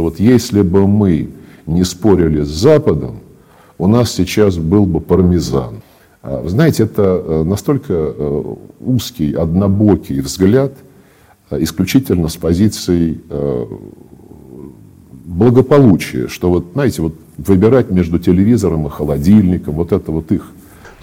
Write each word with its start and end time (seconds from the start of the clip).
что 0.00 0.04
вот 0.04 0.18
если 0.18 0.62
бы 0.62 0.86
мы 0.86 1.28
не 1.66 1.84
спорили 1.84 2.42
с 2.42 2.48
Западом, 2.48 3.20
у 3.76 3.86
нас 3.86 4.10
сейчас 4.10 4.56
был 4.56 4.86
бы 4.86 4.98
пармезан. 4.98 5.82
А, 6.22 6.40
вы 6.40 6.48
знаете, 6.48 6.84
это 6.84 7.22
э, 7.22 7.42
настолько 7.44 7.92
э, 7.92 8.54
узкий, 8.80 9.34
однобокий 9.34 10.20
взгляд, 10.20 10.72
э, 11.50 11.62
исключительно 11.62 12.28
с 12.28 12.36
позицией 12.36 13.20
благополучия, 15.26 16.28
что 16.28 16.48
вот, 16.48 16.64
знаете, 16.72 17.02
вот 17.02 17.14
выбирать 17.36 17.90
между 17.90 18.18
телевизором 18.18 18.86
и 18.86 18.90
холодильником, 18.90 19.74
вот 19.74 19.92
это 19.92 20.10
вот 20.12 20.32
их 20.32 20.50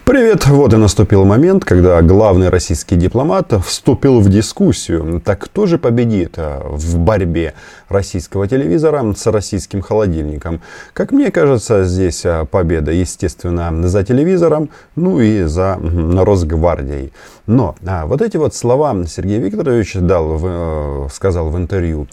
Привет! 0.07 0.47
Вот 0.47 0.73
и 0.73 0.77
наступил 0.77 1.25
момент, 1.25 1.65
когда 1.65 2.01
главный 2.01 2.47
российский 2.47 2.95
дипломат 2.95 3.51
вступил 3.65 4.21
в 4.21 4.29
дискуссию. 4.29 5.19
Так 5.19 5.39
кто 5.39 5.65
же 5.65 5.77
победит 5.77 6.35
э, 6.37 6.61
в 6.63 6.97
борьбе 6.97 7.55
российского 7.89 8.47
телевизора 8.47 9.13
с 9.13 9.27
российским 9.27 9.81
холодильником? 9.81 10.61
Как 10.93 11.11
мне 11.11 11.29
кажется, 11.29 11.83
здесь 11.83 12.23
э, 12.23 12.45
победа, 12.49 12.93
естественно, 12.93 13.85
за 13.85 14.05
телевизором, 14.05 14.69
ну 14.95 15.19
и 15.19 15.43
за 15.43 15.77
Росгвардией. 15.77 17.11
Но 17.45 17.75
а, 17.85 18.05
вот 18.05 18.21
эти 18.21 18.37
вот 18.37 18.55
слова 18.55 18.95
Сергей 19.07 19.39
Викторович 19.39 19.95
дал, 19.95 20.37
в, 20.37 20.45
э, 20.47 21.09
сказал 21.11 21.49
в 21.49 21.57
интервью 21.57 22.07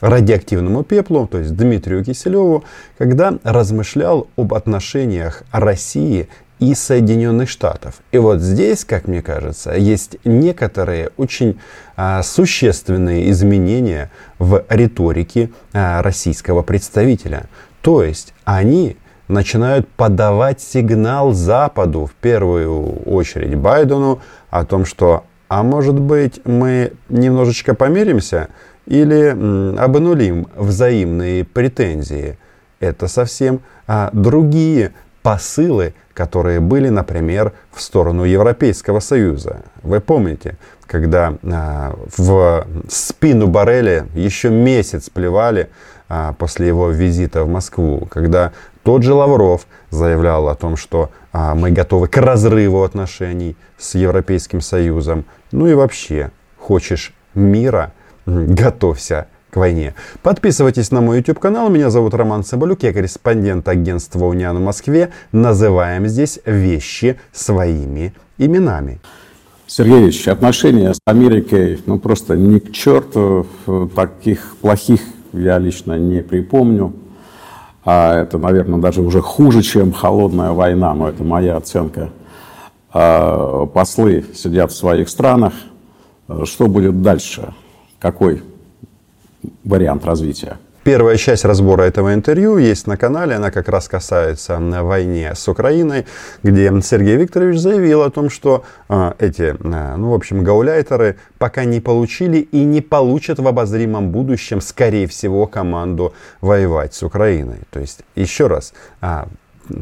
радиоактивному 0.00 0.84
пеплу, 0.84 1.26
то 1.26 1.38
есть 1.38 1.54
Дмитрию 1.54 2.04
Киселеву, 2.04 2.64
когда 2.98 3.34
размышлял 3.42 4.28
об 4.36 4.54
отношениях 4.54 5.42
России 5.52 6.28
и 6.58 6.74
Соединенных 6.74 7.48
Штатов. 7.48 7.96
И 8.12 8.18
вот 8.18 8.40
здесь, 8.40 8.84
как 8.84 9.08
мне 9.08 9.22
кажется, 9.22 9.72
есть 9.74 10.16
некоторые 10.24 11.10
очень 11.16 11.58
а, 11.96 12.22
существенные 12.22 13.30
изменения 13.30 14.10
в 14.38 14.64
риторике 14.68 15.50
а, 15.72 16.02
российского 16.02 16.62
представителя. 16.62 17.48
То 17.82 18.02
есть 18.02 18.32
они 18.44 18.96
начинают 19.28 19.88
подавать 19.88 20.60
сигнал 20.60 21.32
Западу, 21.32 22.06
в 22.06 22.14
первую 22.14 23.02
очередь 23.04 23.54
Байдену, 23.56 24.20
о 24.50 24.64
том, 24.64 24.84
что, 24.84 25.24
а 25.48 25.62
может 25.62 25.98
быть, 25.98 26.40
мы 26.44 26.92
немножечко 27.08 27.74
помиримся 27.74 28.48
или 28.86 29.32
м, 29.32 29.78
обнулим 29.78 30.46
взаимные 30.54 31.44
претензии. 31.44 32.38
Это 32.78 33.08
совсем 33.08 33.60
а, 33.86 34.10
другие 34.12 34.92
посылы, 35.22 35.94
которые 36.16 36.60
были, 36.60 36.88
например, 36.88 37.52
в 37.72 37.82
сторону 37.82 38.24
Европейского 38.24 39.00
Союза. 39.00 39.60
Вы 39.82 40.00
помните, 40.00 40.56
когда 40.86 41.34
а, 41.42 41.94
в 42.16 42.66
спину 42.88 43.48
Барреля 43.48 44.06
еще 44.14 44.48
месяц 44.48 45.10
плевали 45.10 45.68
а, 46.08 46.32
после 46.32 46.68
его 46.68 46.88
визита 46.88 47.44
в 47.44 47.48
Москву, 47.48 48.08
когда 48.10 48.52
тот 48.82 49.02
же 49.02 49.12
Лавров 49.12 49.66
заявлял 49.90 50.48
о 50.48 50.54
том, 50.54 50.78
что 50.78 51.10
а, 51.34 51.54
мы 51.54 51.70
готовы 51.70 52.08
к 52.08 52.16
разрыву 52.16 52.82
отношений 52.82 53.54
с 53.76 53.94
Европейским 53.94 54.62
Союзом. 54.62 55.26
Ну 55.52 55.66
и 55.66 55.74
вообще, 55.74 56.30
хочешь 56.56 57.12
мира, 57.34 57.92
готовься 58.24 59.26
войне. 59.56 59.94
Подписывайтесь 60.22 60.90
на 60.90 61.00
мой 61.00 61.18
YouTube 61.18 61.38
канал. 61.38 61.68
Меня 61.68 61.90
зовут 61.90 62.14
Роман 62.14 62.44
Соболюк. 62.44 62.82
Я 62.82 62.92
корреспондент 62.92 63.66
агентства 63.68 64.24
Униан 64.24 64.56
в 64.56 64.60
Москве. 64.60 65.10
Называем 65.32 66.06
здесь 66.06 66.38
вещи 66.44 67.18
своими 67.32 68.14
именами. 68.38 69.00
Сергеевич, 69.66 70.28
отношения 70.28 70.94
с 70.94 71.00
Америкой, 71.06 71.80
ну 71.86 71.98
просто 71.98 72.36
ни 72.36 72.60
к 72.60 72.70
черту, 72.70 73.46
таких 73.96 74.56
плохих 74.60 75.00
я 75.32 75.58
лично 75.58 75.98
не 75.98 76.22
припомню. 76.22 76.92
А 77.84 78.22
это, 78.22 78.38
наверное, 78.38 78.80
даже 78.80 79.00
уже 79.00 79.20
хуже, 79.20 79.62
чем 79.62 79.92
холодная 79.92 80.52
война, 80.52 80.94
но 80.94 81.08
это 81.08 81.24
моя 81.24 81.56
оценка. 81.56 82.10
А, 82.92 83.66
послы 83.66 84.24
сидят 84.34 84.72
в 84.72 84.76
своих 84.76 85.08
странах. 85.08 85.52
Что 86.44 86.66
будет 86.66 87.02
дальше? 87.02 87.52
Какой 87.98 88.42
вариант 89.64 90.04
развития. 90.04 90.58
Первая 90.86 91.16
часть 91.16 91.44
разбора 91.44 91.82
этого 91.82 92.14
интервью 92.14 92.58
есть 92.58 92.86
на 92.86 92.96
канале. 92.96 93.34
Она 93.34 93.50
как 93.50 93.68
раз 93.68 93.88
касается 93.88 94.60
войны 94.60 95.32
с 95.34 95.48
Украиной, 95.48 96.06
где 96.44 96.72
Сергей 96.80 97.16
Викторович 97.16 97.58
заявил 97.58 98.02
о 98.02 98.10
том, 98.10 98.30
что 98.30 98.62
э, 98.88 99.12
эти, 99.18 99.56
э, 99.58 99.96
ну, 99.96 100.10
в 100.10 100.14
общем, 100.14 100.44
гауляйтеры 100.44 101.16
пока 101.38 101.64
не 101.64 101.80
получили 101.80 102.38
и 102.38 102.62
не 102.62 102.82
получат 102.82 103.40
в 103.40 103.48
обозримом 103.48 104.12
будущем, 104.12 104.60
скорее 104.60 105.08
всего, 105.08 105.48
команду 105.48 106.14
воевать 106.40 106.94
с 106.94 107.02
Украиной. 107.02 107.62
То 107.70 107.80
есть, 107.80 108.02
еще 108.14 108.46
раз, 108.46 108.72
э, 109.02 109.24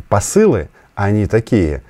посылы, 0.08 0.70
они 0.94 1.26
такие, 1.26 1.82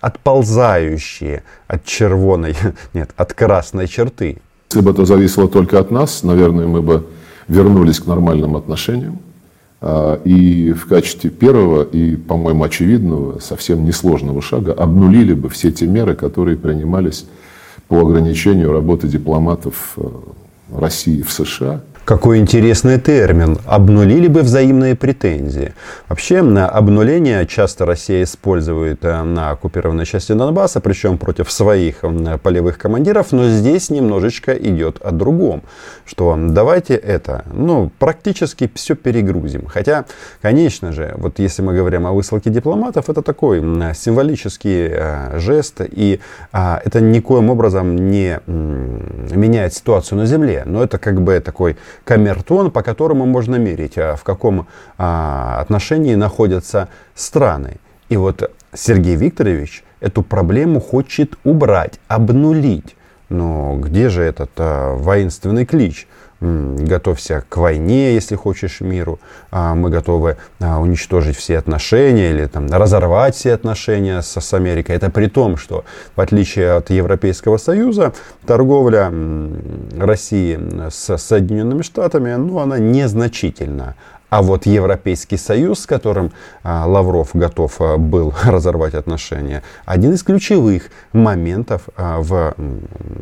отползающие 0.00 1.44
от 1.68 1.84
червоной, 1.84 2.56
нет, 2.94 3.10
от 3.16 3.32
красной 3.32 3.86
черты. 3.86 4.38
Если 4.74 4.84
бы 4.84 4.90
это 4.90 5.04
зависело 5.04 5.46
только 5.46 5.78
от 5.78 5.92
нас, 5.92 6.24
наверное, 6.24 6.66
мы 6.66 6.82
бы 6.82 7.06
вернулись 7.46 8.00
к 8.00 8.06
нормальным 8.06 8.56
отношениям. 8.56 9.20
А, 9.80 10.20
и 10.24 10.72
в 10.72 10.88
качестве 10.88 11.30
первого 11.30 11.84
и, 11.84 12.16
по-моему, 12.16 12.64
очевидного, 12.64 13.38
совсем 13.38 13.84
несложного 13.84 14.42
шага 14.42 14.72
обнулили 14.72 15.32
бы 15.32 15.48
все 15.48 15.70
те 15.70 15.86
меры, 15.86 16.16
которые 16.16 16.56
принимались 16.56 17.24
по 17.86 18.00
ограничению 18.00 18.72
работы 18.72 19.06
дипломатов 19.06 19.92
э, 19.96 20.08
России 20.72 21.22
в 21.22 21.30
США– 21.30 21.80
какой 22.04 22.38
интересный 22.38 23.00
термин. 23.00 23.58
Обнулили 23.66 24.28
бы 24.28 24.42
взаимные 24.42 24.94
претензии. 24.94 25.74
Вообще, 26.08 26.42
на 26.42 26.68
обнуление 26.68 27.46
часто 27.46 27.86
Россия 27.86 28.24
использует 28.24 29.04
э, 29.04 29.22
на 29.22 29.50
оккупированной 29.50 30.04
части 30.04 30.32
Донбасса, 30.32 30.80
причем 30.80 31.18
против 31.18 31.50
своих 31.50 31.96
полевых 32.42 32.78
командиров, 32.78 33.32
но 33.32 33.48
здесь 33.48 33.90
немножечко 33.90 34.52
идет 34.52 35.00
о 35.00 35.12
другом. 35.12 35.62
Что 36.04 36.36
давайте 36.38 36.94
это, 36.94 37.44
ну, 37.52 37.90
практически 37.98 38.70
все 38.74 38.94
перегрузим. 38.94 39.66
Хотя, 39.66 40.04
конечно 40.42 40.92
же, 40.92 41.14
вот 41.16 41.38
если 41.38 41.62
мы 41.62 41.74
говорим 41.74 42.06
о 42.06 42.12
высылке 42.12 42.50
дипломатов, 42.50 43.08
это 43.08 43.22
такой 43.22 43.60
символический 43.94 44.88
э, 44.90 45.38
жест, 45.38 45.80
и 45.80 46.20
а, 46.52 46.80
это 46.84 47.00
никоим 47.00 47.48
образом 47.50 47.96
не 47.96 48.40
меняет 48.46 49.72
ситуацию 49.72 50.18
на 50.18 50.26
земле. 50.26 50.62
Но 50.66 50.82
это 50.82 50.98
как 50.98 51.22
бы 51.22 51.40
такой 51.40 51.76
камертон, 52.04 52.70
по 52.70 52.82
которому 52.82 53.26
можно 53.26 53.56
мерить, 53.56 53.98
а 53.98 54.16
в 54.16 54.22
каком 54.22 54.66
а, 54.98 55.58
отношении 55.60 56.14
находятся 56.14 56.88
страны. 57.14 57.78
И 58.08 58.16
вот 58.16 58.50
Сергей 58.72 59.16
Викторович 59.16 59.84
эту 60.00 60.22
проблему 60.22 60.80
хочет 60.80 61.34
убрать, 61.44 61.98
обнулить. 62.08 62.96
Но 63.30 63.76
где 63.78 64.08
же 64.10 64.22
этот 64.22 64.50
а, 64.58 64.94
воинственный 64.94 65.64
клич? 65.64 66.06
Готовься 66.44 67.44
к 67.48 67.56
войне, 67.56 68.14
если 68.14 68.36
хочешь 68.36 68.80
миру, 68.80 69.18
а, 69.50 69.74
мы 69.74 69.90
готовы 69.90 70.36
а, 70.60 70.78
уничтожить 70.80 71.36
все 71.36 71.58
отношения 71.58 72.30
или 72.30 72.46
там, 72.46 72.66
разорвать 72.70 73.34
все 73.34 73.54
отношения 73.54 74.20
с, 74.20 74.40
с 74.40 74.54
Америкой. 74.54 74.96
Это 74.96 75.10
при 75.10 75.26
том, 75.26 75.56
что 75.56 75.84
в 76.14 76.20
отличие 76.20 76.72
от 76.72 76.90
Европейского 76.90 77.56
Союза, 77.56 78.12
торговля 78.46 79.12
России 79.98 80.88
с 80.90 81.16
Соединенными 81.16 81.82
Штатами, 81.82 82.34
ну, 82.34 82.58
она 82.58 82.78
незначительна. 82.78 83.94
А 84.30 84.42
вот 84.42 84.66
Европейский 84.66 85.36
Союз, 85.36 85.80
с 85.80 85.86
которым 85.86 86.32
а, 86.62 86.86
Лавров 86.86 87.30
готов 87.34 87.80
был 87.98 88.34
разорвать 88.44 88.94
отношения, 88.94 89.62
один 89.86 90.12
из 90.12 90.22
ключевых 90.22 90.90
моментов, 91.12 91.82
в, 91.96 92.54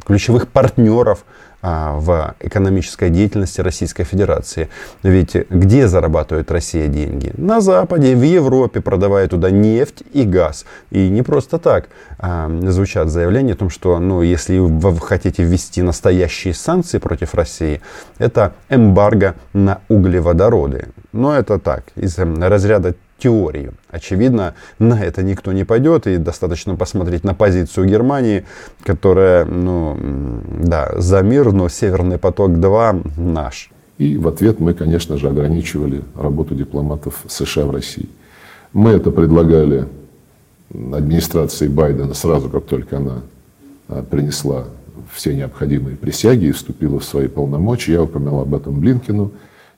ключевых 0.07 0.49
партнеров 0.49 1.25
в 1.63 2.35
экономической 2.41 3.09
деятельности 3.09 3.61
Российской 3.61 4.05
Федерации. 4.05 4.69
Ведь 5.03 5.37
где 5.49 5.87
зарабатывает 5.87 6.51
Россия 6.51 6.89
деньги? 6.89 7.33
На 7.37 7.61
Западе, 7.61 8.17
в 8.17 8.23
Европе, 8.23 8.81
продавая 8.81 9.29
туда 9.29 9.51
нефть 9.51 10.03
и 10.13 10.25
газ. 10.25 10.65
И 10.91 11.09
не 11.09 11.23
просто 11.23 11.59
так 11.59 11.89
а, 12.19 12.51
звучат 12.69 13.11
заявления 13.11 13.53
о 13.53 13.57
том, 13.57 13.71
что 13.71 13.99
ну, 13.99 14.23
если 14.23 14.59
вы 14.59 14.99
хотите 14.99 15.45
ввести 15.45 15.83
настоящие 15.83 16.55
санкции 16.55 16.99
против 16.99 17.35
России, 17.35 17.81
это 18.19 18.53
эмбарго 18.69 19.37
на 19.53 19.81
углеводороды. 19.89 20.89
Но 21.13 21.37
это 21.37 21.59
так, 21.59 21.85
из 21.95 22.19
разряда 22.19 22.95
теорию. 23.23 23.75
Очевидно, 23.89 24.55
на 24.79 25.01
это 25.01 25.23
никто 25.23 25.53
не 25.53 25.65
пойдет, 25.65 26.07
и 26.07 26.17
достаточно 26.17 26.75
посмотреть 26.75 27.25
на 27.25 27.35
позицию 27.35 27.87
Германии, 27.87 28.45
которая, 28.83 29.45
ну, 29.45 29.97
да, 30.61 30.93
за 30.97 31.23
мир, 31.23 31.53
но 31.53 31.69
Северный 31.69 32.19
поток-2 32.19 33.21
наш. 33.21 33.71
И 33.99 34.17
в 34.17 34.27
ответ 34.27 34.59
мы, 34.59 34.75
конечно 34.75 35.19
же, 35.19 35.29
ограничивали 35.29 36.03
работу 36.17 36.55
дипломатов 36.55 37.23
США 37.29 37.67
в 37.67 37.71
России. 37.71 38.09
Мы 38.73 38.91
это 38.91 39.11
предлагали 39.11 39.87
администрации 40.71 41.69
Байдена 41.69 42.15
сразу, 42.15 42.49
как 42.49 42.65
только 42.65 42.97
она 42.97 43.21
а, 43.89 44.03
принесла 44.03 44.65
все 45.13 45.35
необходимые 45.35 45.97
присяги 45.97 46.47
и 46.47 46.53
вступила 46.53 46.99
в 46.99 47.05
свои 47.05 47.29
полномочия. 47.29 47.93
Я 47.93 48.03
упомянул 48.03 48.41
об 48.41 48.55
этом 48.55 48.81
Блинкину. 48.81 49.31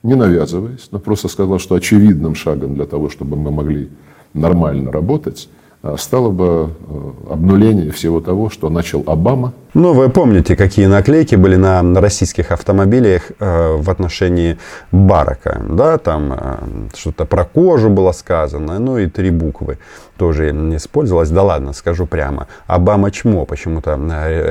Не 0.05 0.15
навязываясь, 0.15 0.87
но 0.91 0.99
просто 0.99 1.27
сказал, 1.27 1.59
что 1.59 1.75
очевидным 1.75 2.35
шагом 2.35 2.75
для 2.75 2.85
того, 2.85 3.09
чтобы 3.09 3.35
мы 3.35 3.49
могли 3.51 3.89
нормально 4.33 4.91
работать, 4.91 5.49
стало 5.97 6.29
бы 6.29 6.69
э, 6.87 7.33
обнуление 7.33 7.91
всего 7.91 8.21
того, 8.21 8.49
что 8.49 8.69
начал 8.69 9.03
Обама. 9.05 9.53
Ну, 9.73 9.93
вы 9.93 10.09
помните, 10.09 10.55
какие 10.55 10.85
наклейки 10.85 11.35
были 11.35 11.57
на 11.57 11.81
российских 11.99 12.51
автомобилях 12.51 13.31
э, 13.39 13.75
в 13.75 13.89
отношении 13.89 14.57
Барака, 14.91 15.61
да, 15.69 15.97
там 15.97 16.33
э, 16.33 16.55
что-то 16.95 17.25
про 17.25 17.43
кожу 17.43 17.89
было 17.89 18.13
сказано, 18.13 18.79
ну 18.79 18.97
и 18.97 19.07
три 19.07 19.31
буквы 19.31 19.77
тоже 20.17 20.53
не 20.53 20.77
использовалось. 20.77 21.29
Да 21.29 21.43
ладно, 21.43 21.73
скажу 21.73 22.05
прямо, 22.05 22.47
Обама 22.67 23.11
чмо 23.11 23.45
почему-то 23.45 23.99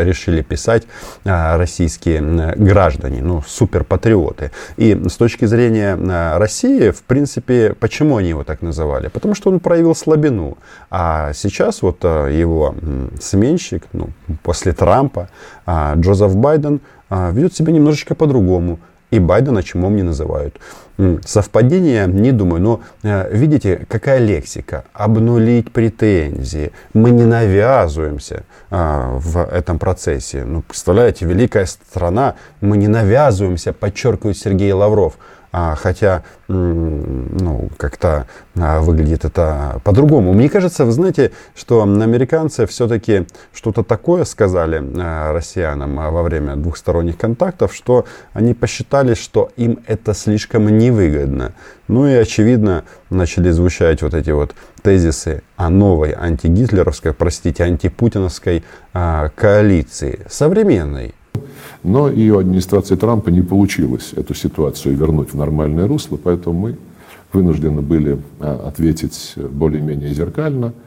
решили 0.02 0.42
писать 0.42 0.82
российские 1.24 2.20
граждане, 2.56 3.22
ну, 3.22 3.42
суперпатриоты. 3.46 4.50
И 4.76 4.94
с 5.08 5.16
точки 5.16 5.46
зрения 5.46 5.96
России, 6.36 6.90
в 6.90 7.02
принципе, 7.02 7.74
почему 7.80 8.18
они 8.18 8.28
его 8.28 8.44
так 8.44 8.60
называли? 8.60 9.08
Потому 9.08 9.34
что 9.34 9.50
он 9.50 9.58
проявил 9.58 9.94
слабину, 9.94 10.58
а 10.90 11.23
а 11.28 11.32
сейчас 11.32 11.82
вот 11.82 11.98
а, 12.02 12.28
его 12.28 12.74
сменщик, 13.20 13.84
ну, 13.92 14.08
после 14.42 14.72
Трампа, 14.72 15.28
а, 15.66 15.94
Джозеф 15.96 16.34
Байден, 16.36 16.80
ведет 17.10 17.54
себя 17.54 17.72
немножечко 17.72 18.14
по-другому. 18.14 18.78
И 19.10 19.20
Байдена 19.20 19.62
чумом 19.62 19.94
не 19.94 20.02
называют. 20.02 20.58
Совпадение, 21.24 22.06
не 22.08 22.32
думаю, 22.32 22.60
но 22.62 22.80
видите, 23.30 23.86
какая 23.88 24.18
лексика. 24.18 24.84
Обнулить 24.92 25.70
претензии. 25.70 26.72
Мы 26.92 27.10
не 27.10 27.24
навязываемся 27.24 28.44
в 28.70 29.44
этом 29.44 29.78
процессе. 29.78 30.44
Ну, 30.44 30.62
представляете, 30.62 31.26
великая 31.26 31.66
страна, 31.66 32.34
мы 32.60 32.76
не 32.76 32.88
навязываемся, 32.88 33.72
подчеркивает 33.72 34.36
Сергей 34.36 34.72
Лавров. 34.72 35.18
А, 35.56 35.76
хотя, 35.76 36.24
ну, 36.48 37.70
как-то 37.76 38.26
а, 38.58 38.80
выглядит 38.80 39.24
это 39.24 39.80
по-другому. 39.84 40.32
Мне 40.32 40.48
кажется, 40.48 40.84
вы 40.84 40.90
знаете, 40.90 41.30
что 41.54 41.80
американцы 41.80 42.66
все-таки 42.66 43.28
что-то 43.52 43.84
такое 43.84 44.24
сказали 44.24 44.82
а, 44.98 45.32
россиянам 45.32 45.94
во 45.94 46.24
время 46.24 46.56
двухсторонних 46.56 47.16
контактов, 47.16 47.72
что 47.72 48.04
они 48.32 48.52
посчитали, 48.52 49.14
что 49.14 49.52
им 49.54 49.78
это 49.86 50.12
слишком 50.12 50.76
невыгодно. 50.76 51.52
Ну 51.86 52.08
и, 52.08 52.14
очевидно, 52.14 52.82
начали 53.08 53.50
звучать 53.50 54.02
вот 54.02 54.14
эти 54.14 54.30
вот 54.30 54.56
тезисы 54.82 55.44
о 55.54 55.70
новой 55.70 56.16
антигитлеровской, 56.18 57.12
простите, 57.14 57.62
антипутиновской 57.62 58.64
коалиции, 58.92 60.26
современной, 60.28 61.14
но 61.84 62.10
и 62.10 62.28
у 62.30 62.38
администрации 62.38 62.96
Трампа 62.96 63.30
не 63.30 63.42
получилось 63.42 64.12
эту 64.16 64.34
ситуацию 64.34 64.96
вернуть 64.96 65.32
в 65.32 65.36
нормальное 65.36 65.86
русло, 65.86 66.18
поэтому 66.22 66.58
мы 66.58 66.76
вынуждены 67.32 67.82
были 67.82 68.18
а, 68.40 68.68
ответить 68.68 69.34
более-менее 69.36 70.12
зеркально– 70.12 70.72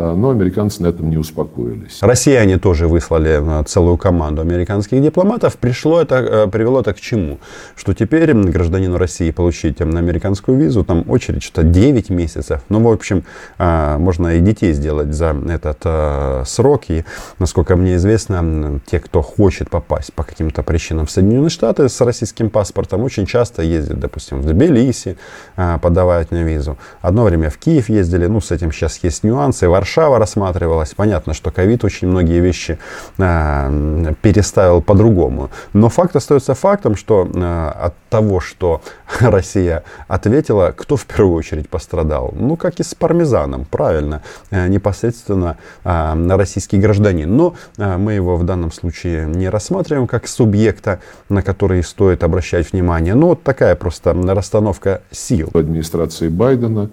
но 0.00 0.30
американцы 0.30 0.82
на 0.82 0.88
этом 0.88 1.10
не 1.10 1.16
успокоились. 1.16 1.98
Россияне 2.00 2.58
тоже 2.58 2.88
выслали 2.88 3.40
а, 3.40 3.62
целую 3.64 3.96
команду 3.96 4.42
американских 4.42 5.02
дипломатов. 5.02 5.56
Пришло 5.56 6.00
это, 6.00 6.44
а, 6.44 6.46
привело 6.48 6.80
это 6.80 6.92
к 6.94 7.00
чему? 7.00 7.38
Что 7.76 7.94
теперь 7.94 8.32
гражданину 8.32 8.96
России 8.98 9.30
получить 9.30 9.80
американскую 9.80 10.58
визу, 10.58 10.84
там 10.84 11.04
очередь 11.08 11.42
что-то 11.42 11.62
9 11.64 12.10
месяцев. 12.10 12.62
Ну, 12.68 12.80
в 12.80 12.90
общем, 12.90 13.24
можно 13.58 14.36
и 14.36 14.40
детей 14.40 14.72
сделать 14.72 15.12
за 15.12 15.36
этот 15.48 16.48
срок. 16.48 16.84
И, 16.88 17.04
насколько 17.38 17.76
мне 17.76 17.96
известно, 17.96 18.80
те, 18.86 19.00
кто 19.00 19.22
хочет 19.22 19.70
попасть 19.70 20.12
по 20.12 20.22
каким-то 20.22 20.62
причинам 20.62 21.06
в 21.06 21.10
Соединенные 21.10 21.50
Штаты 21.50 21.88
с 21.88 22.00
российским 22.00 22.50
паспортом, 22.50 23.02
очень 23.02 23.26
часто 23.26 23.62
ездят, 23.62 24.00
допустим, 24.00 24.40
в 24.40 24.46
Тбилиси, 24.46 25.16
подавать 25.56 26.30
на 26.30 26.42
визу. 26.42 26.78
Одно 27.00 27.24
время 27.24 27.50
в 27.50 27.58
Киев 27.58 27.88
ездили, 27.88 28.26
ну, 28.26 28.40
с 28.40 28.50
этим 28.50 28.72
сейчас 28.72 29.00
есть 29.02 29.24
нюансы. 29.24 29.68
Варшава 29.68 29.89
Варшава 29.90 30.18
рассматривалась. 30.18 30.94
Понятно, 30.94 31.34
что 31.34 31.50
ковид 31.50 31.82
очень 31.82 32.06
многие 32.06 32.38
вещи 32.38 32.78
э, 33.18 34.14
переставил 34.22 34.82
по-другому. 34.82 35.50
Но 35.72 35.88
факт 35.88 36.14
остается 36.14 36.54
фактом, 36.54 36.94
что 36.94 37.28
э, 37.34 37.86
от 37.86 37.94
того, 38.08 38.38
что 38.38 38.82
Россия 39.20 39.82
ответила, 40.06 40.72
кто 40.76 40.94
в 40.94 41.06
первую 41.06 41.34
очередь 41.34 41.68
пострадал? 41.68 42.32
Ну, 42.36 42.56
как 42.56 42.78
и 42.78 42.84
с 42.84 42.94
пармезаном, 42.94 43.64
правильно, 43.64 44.22
э, 44.52 44.68
непосредственно 44.68 45.56
э, 45.82 46.36
российский 46.36 46.78
гражданин. 46.78 47.36
Но 47.36 47.56
мы 47.76 48.12
его 48.12 48.36
в 48.36 48.44
данном 48.44 48.70
случае 48.70 49.26
не 49.26 49.48
рассматриваем 49.48 50.06
как 50.06 50.28
субъекта, 50.28 51.00
на 51.28 51.42
который 51.42 51.82
стоит 51.82 52.22
обращать 52.22 52.72
внимание. 52.72 53.14
Ну, 53.16 53.28
вот 53.28 53.42
такая 53.42 53.74
просто 53.74 54.14
расстановка 54.14 55.02
сил. 55.10 55.50
Администрации 55.52 56.28
Байдена 56.28 56.90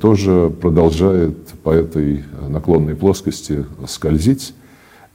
тоже 0.00 0.50
продолжает 0.60 1.36
по 1.62 1.70
этой 1.70 2.24
наклонной 2.48 2.94
плоскости 2.94 3.64
скользить. 3.86 4.54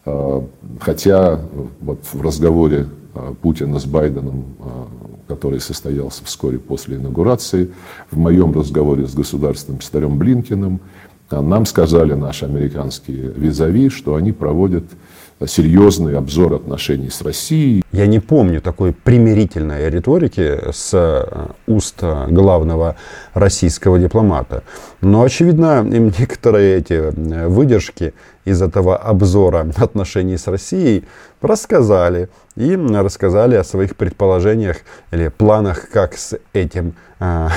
Э, 0.06 0.42
хотя 0.80 1.40
вот 1.82 2.00
в 2.12 2.22
разговоре 2.22 2.88
э, 3.14 3.34
Путина 3.42 3.80
с 3.80 3.86
Байденом, 3.86 4.46
который 5.28 5.60
состоялся 5.60 6.26
вскоре 6.26 6.58
после 6.58 6.98
инаугурации, 6.98 7.72
в 8.10 8.18
моем 8.18 8.52
разговоре 8.52 9.08
с 9.08 9.14
государственным 9.14 9.82
секретарем 9.82 10.18
Блинкиным, 10.18 10.80
нам 11.30 11.68
сказали 11.68 12.14
наши 12.14 12.46
американские 12.46 13.32
визави, 13.36 13.90
что 13.90 14.16
они 14.16 14.32
проводят 14.32 14.86
серьезный 15.48 16.18
обзор 16.18 16.54
отношений 16.54 17.10
с 17.10 17.22
Россией. 17.22 17.84
Я 17.92 18.08
не 18.08 18.20
помню 18.20 18.62
такой 18.62 18.94
примирительной 18.94 19.90
риторики 19.90 20.72
с 20.72 20.92
э, 20.94 21.48
уст 21.68 22.04
главного 22.28 22.96
российского 23.34 24.00
дипломата. 24.00 24.64
Но, 25.02 25.24
очевидно, 25.24 25.88
им 25.92 26.14
некоторые 26.20 26.78
эти 26.78 26.94
э, 26.94 27.48
выдержки 27.48 28.14
из 28.46 28.62
этого 28.62 28.98
обзора 28.98 29.72
отношений 29.78 30.38
с 30.38 30.48
Россией 30.48 31.06
рассказали. 31.42 32.30
И 32.56 32.76
рассказали 32.76 33.56
о 33.56 33.64
своих 33.64 33.96
предположениях 33.96 34.78
или 35.12 35.30
планах, 35.30 35.90
как 35.90 36.18
с 36.18 36.38
этим 36.52 36.96
э, 37.20 37.48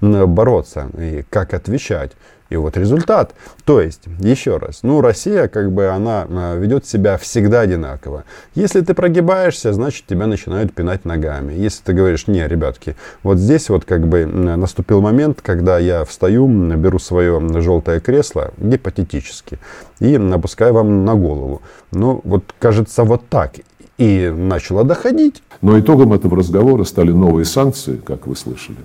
бороться 0.00 0.88
и 0.98 1.24
как 1.28 1.52
отвечать. 1.52 2.12
И 2.48 2.56
вот 2.56 2.76
результат. 2.76 3.34
То 3.64 3.80
есть, 3.80 4.02
еще 4.20 4.58
раз, 4.58 4.80
ну, 4.82 5.00
Россия, 5.00 5.48
как 5.48 5.72
бы, 5.72 5.88
она 5.88 6.26
а, 6.28 6.56
ведет 6.56 6.86
себя 6.86 7.18
всегда 7.18 7.60
одинаково. 7.60 8.24
Если 8.54 8.82
ты 8.82 8.94
прогибаешься, 8.94 9.72
значит, 9.72 10.06
тебя 10.06 10.26
начинают 10.26 10.72
пинать 10.72 11.04
ногами. 11.04 11.52
Если 11.54 11.82
ты 11.82 11.92
говоришь, 11.92 12.28
не, 12.28 12.46
ребятки, 12.46 12.94
вот 13.24 13.38
здесь 13.38 13.68
вот, 13.68 13.84
как 13.84 14.06
бы, 14.06 14.26
наступил 14.26 15.00
момент, 15.00 15.40
когда 15.42 15.78
я 15.78 16.04
встаю, 16.04 16.46
беру 16.76 17.00
свое 17.00 17.40
желтое 17.60 18.00
кресло, 18.00 18.52
гипотетически, 18.58 19.58
и 19.98 20.14
опускаю 20.14 20.74
вам 20.74 21.04
на 21.04 21.14
голову. 21.14 21.62
Ну, 21.90 22.20
вот, 22.22 22.44
кажется, 22.60 23.02
вот 23.02 23.28
так. 23.28 23.54
И 23.98 24.32
начало 24.34 24.84
доходить. 24.84 25.42
Но 25.62 25.80
итогом 25.80 26.12
этого 26.12 26.36
разговора 26.36 26.84
стали 26.84 27.10
новые 27.10 27.44
санкции, 27.44 27.96
как 27.96 28.26
вы 28.26 28.36
слышали 28.36 28.76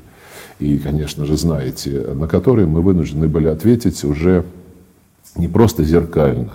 и, 0.62 0.78
конечно 0.78 1.26
же, 1.26 1.38
знаете, 1.38 2.14
на 2.14 2.28
которые 2.28 2.68
мы 2.68 2.82
вынуждены 2.82 3.28
были 3.28 3.48
ответить 3.48 4.04
уже 4.04 4.46
не 5.36 5.48
просто 5.48 5.84
зеркально, 5.84 6.52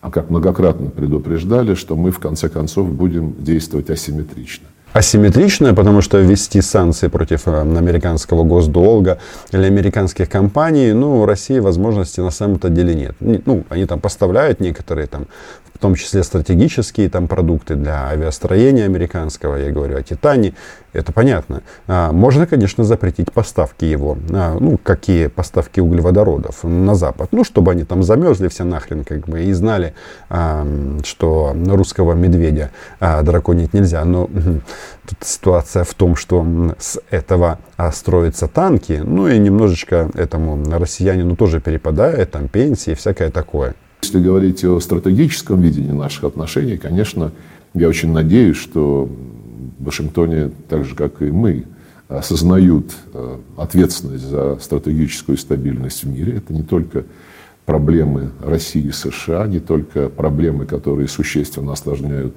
а 0.00 0.12
как 0.12 0.30
многократно 0.30 0.88
предупреждали, 0.88 1.74
что 1.74 1.96
мы 1.96 2.12
в 2.12 2.20
конце 2.20 2.48
концов 2.48 2.92
будем 2.92 3.34
действовать 3.42 3.90
асимметрично. 3.90 4.68
Асимметрично, 4.92 5.72
потому 5.72 6.00
что 6.00 6.18
ввести 6.18 6.60
санкции 6.60 7.06
против 7.06 7.46
э, 7.46 7.60
американского 7.60 8.42
госдолга 8.42 9.18
или 9.52 9.64
американских 9.64 10.28
компаний, 10.28 10.92
ну, 10.92 11.20
у 11.20 11.26
России 11.26 11.60
возможности 11.60 12.18
на 12.18 12.32
самом-то 12.32 12.70
деле 12.70 12.94
нет. 12.94 13.14
Ну, 13.20 13.62
они 13.68 13.86
там 13.86 14.00
поставляют 14.00 14.58
некоторые 14.58 15.06
там 15.06 15.26
в 15.80 15.82
том 15.82 15.94
числе 15.94 16.22
стратегические 16.22 17.08
там 17.08 17.26
продукты 17.26 17.74
для 17.74 18.08
авиастроения 18.08 18.84
американского, 18.84 19.56
я 19.56 19.70
говорю 19.70 19.96
о 19.96 20.02
Титане, 20.02 20.52
это 20.92 21.10
понятно. 21.10 21.62
А, 21.86 22.12
можно, 22.12 22.46
конечно, 22.46 22.84
запретить 22.84 23.32
поставки 23.32 23.86
его, 23.86 24.18
а, 24.30 24.58
ну, 24.60 24.76
какие 24.76 25.28
поставки 25.28 25.80
углеводородов 25.80 26.64
на 26.64 26.94
Запад, 26.94 27.30
ну, 27.32 27.44
чтобы 27.44 27.72
они 27.72 27.84
там 27.84 28.02
замерзли 28.02 28.48
все 28.48 28.64
нахрен, 28.64 29.04
как 29.04 29.26
бы, 29.26 29.42
и 29.44 29.52
знали, 29.54 29.94
а, 30.28 30.66
что 31.02 31.56
русского 31.66 32.12
медведя 32.12 32.72
драконить 33.00 33.72
нельзя. 33.72 34.04
Но 34.04 34.28
тут 35.08 35.18
ситуация 35.22 35.84
в 35.84 35.94
том, 35.94 36.16
что 36.16 36.46
с 36.78 37.00
этого 37.10 37.58
строятся 37.92 38.48
танки, 38.48 39.00
ну, 39.04 39.28
и 39.28 39.38
немножечко 39.38 40.10
этому 40.14 40.62
россиянину 40.70 41.36
тоже 41.36 41.60
перепадает, 41.60 42.30
там, 42.30 42.48
пенсии, 42.48 42.94
всякое 42.94 43.30
такое. 43.30 43.74
Если 44.02 44.20
говорить 44.20 44.64
о 44.64 44.80
стратегическом 44.80 45.60
видении 45.60 45.92
наших 45.92 46.24
отношений, 46.24 46.78
конечно, 46.78 47.32
я 47.74 47.88
очень 47.88 48.12
надеюсь, 48.12 48.56
что 48.56 49.08
в 49.78 49.84
Вашингтоне, 49.84 50.50
так 50.68 50.84
же 50.84 50.94
как 50.94 51.22
и 51.22 51.26
мы, 51.26 51.64
осознают 52.08 52.92
э, 53.12 53.36
ответственность 53.56 54.24
за 54.24 54.58
стратегическую 54.60 55.38
стабильность 55.38 56.02
в 56.02 56.08
мире. 56.08 56.38
Это 56.38 56.52
не 56.52 56.62
только 56.62 57.04
проблемы 57.70 58.30
России 58.44 58.88
и 58.88 58.90
США, 58.90 59.46
не 59.46 59.60
только 59.60 60.08
проблемы, 60.08 60.66
которые 60.66 61.06
существенно 61.06 61.74
осложняют 61.74 62.34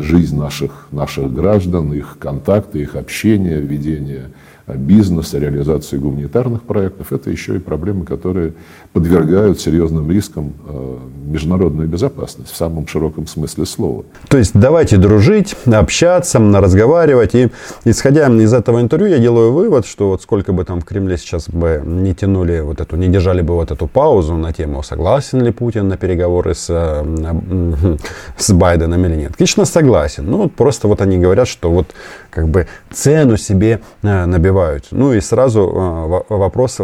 жизнь 0.00 0.36
наших, 0.36 0.88
наших 0.90 1.32
граждан, 1.32 1.94
их 1.94 2.18
контакты, 2.18 2.80
их 2.80 2.94
общение, 2.94 3.58
ведение 3.62 4.26
бизнеса, 4.66 5.38
реализации 5.38 5.98
гуманитарных 5.98 6.62
проектов, 6.62 7.12
это 7.12 7.30
еще 7.30 7.56
и 7.56 7.58
проблемы, 7.58 8.04
которые 8.04 8.54
подвергают 8.92 9.60
серьезным 9.60 10.10
рискам 10.10 10.54
э, 10.66 10.98
международную 11.26 11.86
безопасность 11.86 12.50
в 12.50 12.56
самом 12.56 12.86
широком 12.86 13.26
смысле 13.26 13.66
слова. 13.66 14.04
То 14.28 14.38
есть 14.38 14.52
давайте 14.54 14.96
дружить, 14.96 15.54
общаться, 15.66 16.38
разговаривать. 16.38 17.34
И 17.34 17.50
исходя 17.84 18.26
из 18.28 18.54
этого 18.54 18.80
интервью, 18.80 19.08
я 19.08 19.18
делаю 19.18 19.52
вывод, 19.52 19.86
что 19.86 20.08
вот 20.08 20.22
сколько 20.22 20.52
бы 20.52 20.64
там 20.64 20.80
в 20.80 20.84
Кремле 20.84 21.18
сейчас 21.18 21.48
бы 21.48 21.82
не 21.84 22.14
тянули 22.14 22.60
вот 22.60 22.80
эту, 22.80 22.96
не 22.96 23.08
держали 23.08 23.42
бы 23.42 23.54
вот 23.54 23.70
эту 23.70 23.86
паузу 23.86 24.36
на 24.36 24.52
тему, 24.52 24.82
согласен 24.82 25.42
ли 25.42 25.52
Путин 25.52 25.88
на 25.88 25.98
переговоры 25.98 26.54
с, 26.54 26.68
э, 26.70 27.96
с 28.38 28.52
Байденом 28.52 29.04
или 29.04 29.16
нет. 29.16 29.36
Конечно, 29.36 29.66
согласен. 29.66 30.24
Ну, 30.26 30.48
просто 30.48 30.88
вот 30.88 31.02
они 31.02 31.18
говорят, 31.18 31.48
что 31.48 31.70
вот 31.70 31.88
как 32.34 32.48
бы 32.48 32.66
цену 32.90 33.36
себе 33.36 33.80
э, 34.02 34.26
набивают. 34.26 34.88
Ну 34.90 35.12
и 35.12 35.20
сразу 35.20 35.60
э, 35.60 36.34
вопрос 36.34 36.76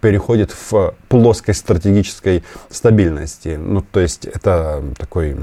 переходит 0.00 0.50
в 0.70 0.94
плоскость 1.08 1.60
стратегической 1.60 2.42
стабильности. 2.70 3.56
Ну, 3.60 3.82
то 3.82 4.00
есть 4.00 4.26
это 4.26 4.82
такой, 4.98 5.36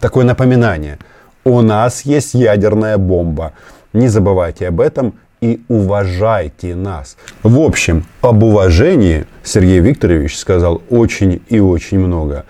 такое 0.00 0.24
напоминание. 0.24 0.98
У 1.44 1.60
нас 1.60 2.02
есть 2.02 2.34
ядерная 2.34 2.98
бомба. 2.98 3.52
Не 3.92 4.08
забывайте 4.08 4.68
об 4.68 4.80
этом 4.80 5.14
и 5.40 5.62
уважайте 5.68 6.74
нас. 6.74 7.16
В 7.42 7.60
общем, 7.60 8.04
об 8.20 8.42
уважении 8.42 9.26
Сергей 9.44 9.80
Викторович 9.80 10.36
сказал 10.36 10.82
очень 10.90 11.42
и 11.48 11.60
очень 11.60 11.98
много. 11.98 12.44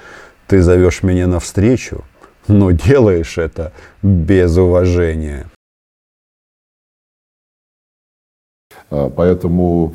Ты 0.46 0.62
зовешь 0.62 1.02
меня 1.02 1.26
навстречу, 1.26 2.04
но 2.46 2.70
делаешь 2.70 3.38
это 3.38 3.72
без 4.02 4.56
уважения. 4.56 5.46
Поэтому 8.90 9.92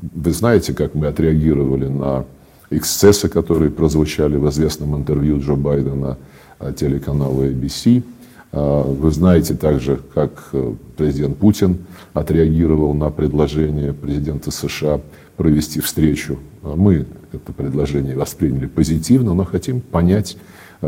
вы 0.00 0.32
знаете, 0.32 0.72
как 0.72 0.94
мы 0.94 1.06
отреагировали 1.06 1.86
на 1.86 2.24
эксцессы, 2.70 3.28
которые 3.28 3.70
прозвучали 3.70 4.36
в 4.36 4.48
известном 4.48 4.96
интервью 4.96 5.40
Джо 5.40 5.54
Байдена 5.54 6.16
телеканалу 6.76 7.44
ABC. 7.44 8.02
А, 8.52 8.82
вы 8.82 9.10
знаете 9.10 9.54
также, 9.54 10.00
как 10.14 10.48
э, 10.52 10.74
президент 10.96 11.36
Путин 11.36 11.78
отреагировал 12.14 12.94
на 12.94 13.10
предложение 13.10 13.92
президента 13.92 14.50
США 14.50 15.00
провести 15.36 15.80
встречу. 15.80 16.38
А 16.62 16.74
мы 16.76 17.06
это 17.32 17.52
предложение 17.52 18.16
восприняли 18.16 18.66
позитивно, 18.66 19.34
но 19.34 19.44
хотим 19.44 19.80
понять 19.80 20.36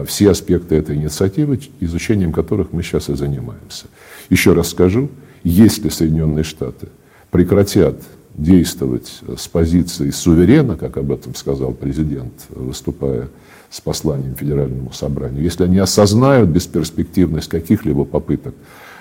все 0.06 0.30
аспекты 0.30 0.74
этой 0.74 0.96
инициативы, 0.96 1.60
изучением 1.80 2.32
которых 2.32 2.72
мы 2.72 2.82
сейчас 2.82 3.08
и 3.08 3.14
занимаемся. 3.14 3.86
Еще 4.28 4.54
раз 4.54 4.68
скажу, 4.68 5.08
если 5.44 5.88
Соединенные 5.88 6.44
Штаты– 6.44 6.88
прекратят 7.32 7.96
действовать 8.34 9.20
с 9.36 9.48
позиции 9.48 10.10
суверена, 10.10 10.76
как 10.76 10.96
об 10.98 11.10
этом 11.10 11.34
сказал 11.34 11.72
президент, 11.72 12.32
выступая 12.50 13.28
с 13.70 13.80
посланием 13.80 14.36
Федеральному 14.36 14.92
собранию, 14.92 15.42
если 15.42 15.64
они 15.64 15.78
осознают 15.78 16.50
бесперспективность 16.50 17.48
каких-либо 17.48 18.04
попыток 18.04 18.54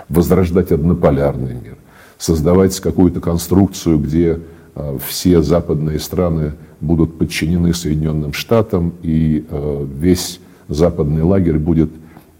возрождать 0.10 0.72
однополярный 0.72 1.54
мир, 1.54 1.76
создавать 2.18 2.80
какую-то 2.80 3.20
конструкцию, 3.20 4.00
где 4.00 4.40
э, 4.76 4.98
все 5.06 5.42
западные 5.42 6.00
страны 6.00 6.54
будут 6.80 7.18
подчинены 7.18 7.74
Соединенным 7.74 8.32
Штатам, 8.32 8.94
и 9.02 9.46
э, 9.50 9.88
весь 9.94 10.40
западный 10.70 11.24
лагерь 11.24 11.60
будет 11.60 11.90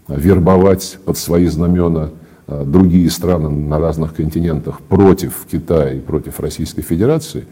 вербовать 0.08 0.98
под 1.04 1.18
свои 1.18 1.46
знамена 1.46 2.10
другие 2.64 3.10
страны 3.10 3.48
на 3.48 3.78
разных 3.78 4.14
континентах 4.14 4.80
против 4.80 5.46
Китая 5.50 5.94
и 5.94 6.00
против 6.00 6.40
Российской 6.40 6.82
Федерации. 6.82 7.44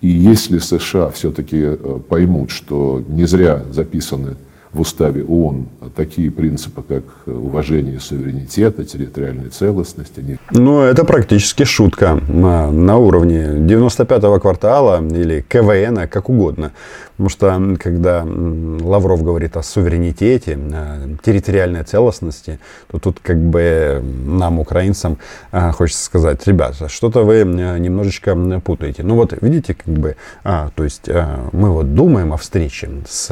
И 0.00 0.08
если 0.08 0.58
США 0.58 1.10
все-таки 1.10 1.58
э, 1.60 1.98
поймут, 2.08 2.50
что 2.50 3.02
не 3.08 3.26
зря 3.26 3.62
записаны 3.70 4.36
в 4.76 4.80
уставе 4.80 5.24
ООН 5.24 5.66
такие 5.96 6.30
принципы, 6.30 6.82
как 6.82 7.04
уважение 7.26 7.98
суверенитета, 7.98 8.84
территориальной 8.84 9.48
целостности. 9.48 10.38
Ну, 10.50 10.82
это 10.82 11.04
практически 11.04 11.64
шутка 11.64 12.14
на 12.14 12.98
уровне 12.98 13.46
95-го 13.56 14.38
квартала 14.38 15.02
или 15.02 15.44
КВН, 15.48 16.06
как 16.08 16.28
угодно. 16.28 16.72
Потому 17.16 17.30
что, 17.30 17.76
когда 17.82 18.26
Лавров 18.26 19.22
говорит 19.22 19.56
о 19.56 19.62
суверенитете, 19.62 20.54
о 20.54 21.16
территориальной 21.22 21.82
целостности, 21.82 22.58
то 22.88 22.98
тут 22.98 23.20
как 23.22 23.38
бы 23.38 24.02
нам, 24.26 24.58
украинцам, 24.58 25.16
а, 25.50 25.72
хочется 25.72 26.04
сказать, 26.04 26.46
ребята, 26.46 26.90
что-то 26.90 27.24
вы 27.24 27.44
немножечко 27.44 28.36
путаете. 28.62 29.02
Ну 29.02 29.14
вот, 29.14 29.32
видите, 29.40 29.72
как 29.72 29.94
бы, 29.94 30.16
а, 30.44 30.68
то 30.74 30.84
есть 30.84 31.08
а, 31.08 31.48
мы 31.52 31.70
вот 31.70 31.94
думаем 31.94 32.34
о 32.34 32.36
встрече 32.36 32.90
с 33.08 33.30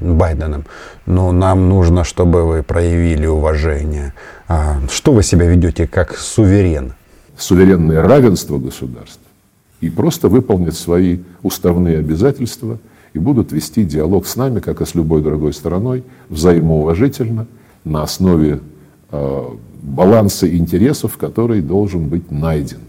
Байденом, 0.00 0.39
но 1.06 1.32
нам 1.32 1.68
нужно, 1.68 2.04
чтобы 2.04 2.46
вы 2.46 2.62
проявили 2.62 3.26
уважение. 3.26 4.14
Что 4.90 5.12
вы 5.12 5.22
себя 5.22 5.46
ведете 5.46 5.86
как 5.86 6.16
суверен? 6.16 6.94
Суверенное 7.36 8.02
равенство 8.02 8.58
государств 8.58 9.20
и 9.80 9.88
просто 9.88 10.28
выполнят 10.28 10.74
свои 10.74 11.18
уставные 11.42 11.98
обязательства 11.98 12.78
и 13.12 13.18
будут 13.18 13.52
вести 13.52 13.84
диалог 13.84 14.26
с 14.26 14.36
нами, 14.36 14.60
как 14.60 14.80
и 14.80 14.86
с 14.86 14.94
любой 14.94 15.22
другой 15.22 15.52
стороной, 15.52 16.04
взаимоуважительно, 16.28 17.46
на 17.84 18.02
основе 18.02 18.60
э, 19.10 19.44
баланса 19.82 20.54
интересов, 20.54 21.16
который 21.16 21.62
должен 21.62 22.08
быть 22.08 22.30
найден. 22.30 22.80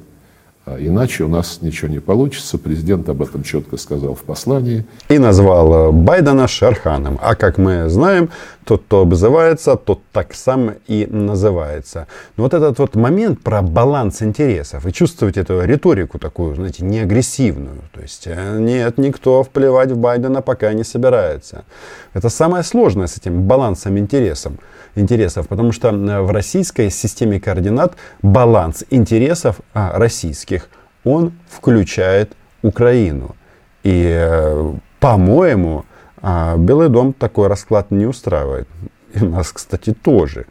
А 0.63 0.77
иначе 0.77 1.23
у 1.23 1.27
нас 1.27 1.59
ничего 1.61 1.89
не 1.89 1.99
получится. 1.99 2.59
Президент 2.59 3.09
об 3.09 3.23
этом 3.23 3.41
четко 3.41 3.77
сказал 3.77 4.13
в 4.13 4.21
послании. 4.21 4.85
И 5.09 5.17
назвал 5.17 5.89
э, 5.89 5.91
Байдена 5.91 6.47
Шерханом. 6.47 7.17
А 7.19 7.33
как 7.33 7.57
мы 7.57 7.89
знаем, 7.89 8.29
тот, 8.63 8.83
кто 8.83 9.01
обзывается, 9.01 9.75
тот 9.75 10.01
так 10.11 10.35
сам 10.35 10.75
и 10.85 11.07
называется. 11.09 12.05
Но 12.37 12.43
вот 12.43 12.53
этот 12.53 12.77
вот 12.77 12.95
момент 12.95 13.41
про 13.41 13.63
баланс 13.63 14.21
интересов. 14.21 14.83
Вы 14.83 14.91
чувствуете 14.91 15.41
эту 15.41 15.63
риторику 15.63 16.19
такую, 16.19 16.53
знаете, 16.55 16.85
не 16.85 16.99
агрессивную. 16.99 17.81
То 17.91 18.01
есть 18.01 18.27
э, 18.27 18.59
нет, 18.59 18.99
никто 18.99 19.41
вплевать 19.41 19.91
в 19.91 19.97
Байдена 19.97 20.43
пока 20.43 20.73
не 20.73 20.83
собирается. 20.83 21.65
Это 22.13 22.29
самое 22.29 22.63
сложное 22.63 23.07
с 23.07 23.17
этим 23.17 23.43
балансом 23.47 23.97
интересов 23.97 24.53
интересов, 24.95 25.47
потому 25.47 25.71
что 25.71 25.89
э, 25.89 26.21
в 26.21 26.31
российской 26.31 26.89
системе 26.89 27.39
координат 27.39 27.95
баланс 28.21 28.83
интересов 28.89 29.61
а, 29.73 29.97
российских, 29.97 30.69
он 31.03 31.33
включает 31.49 32.35
Украину. 32.61 33.35
И, 33.83 34.05
э, 34.07 34.73
по-моему, 34.99 35.85
а, 36.21 36.55
Белый 36.57 36.89
дом 36.89 37.13
такой 37.13 37.47
расклад 37.47 37.91
не 37.91 38.05
устраивает. 38.05 38.67
И 39.13 39.19
нас, 39.23 39.51
кстати, 39.51 39.93
тоже. 39.93 40.45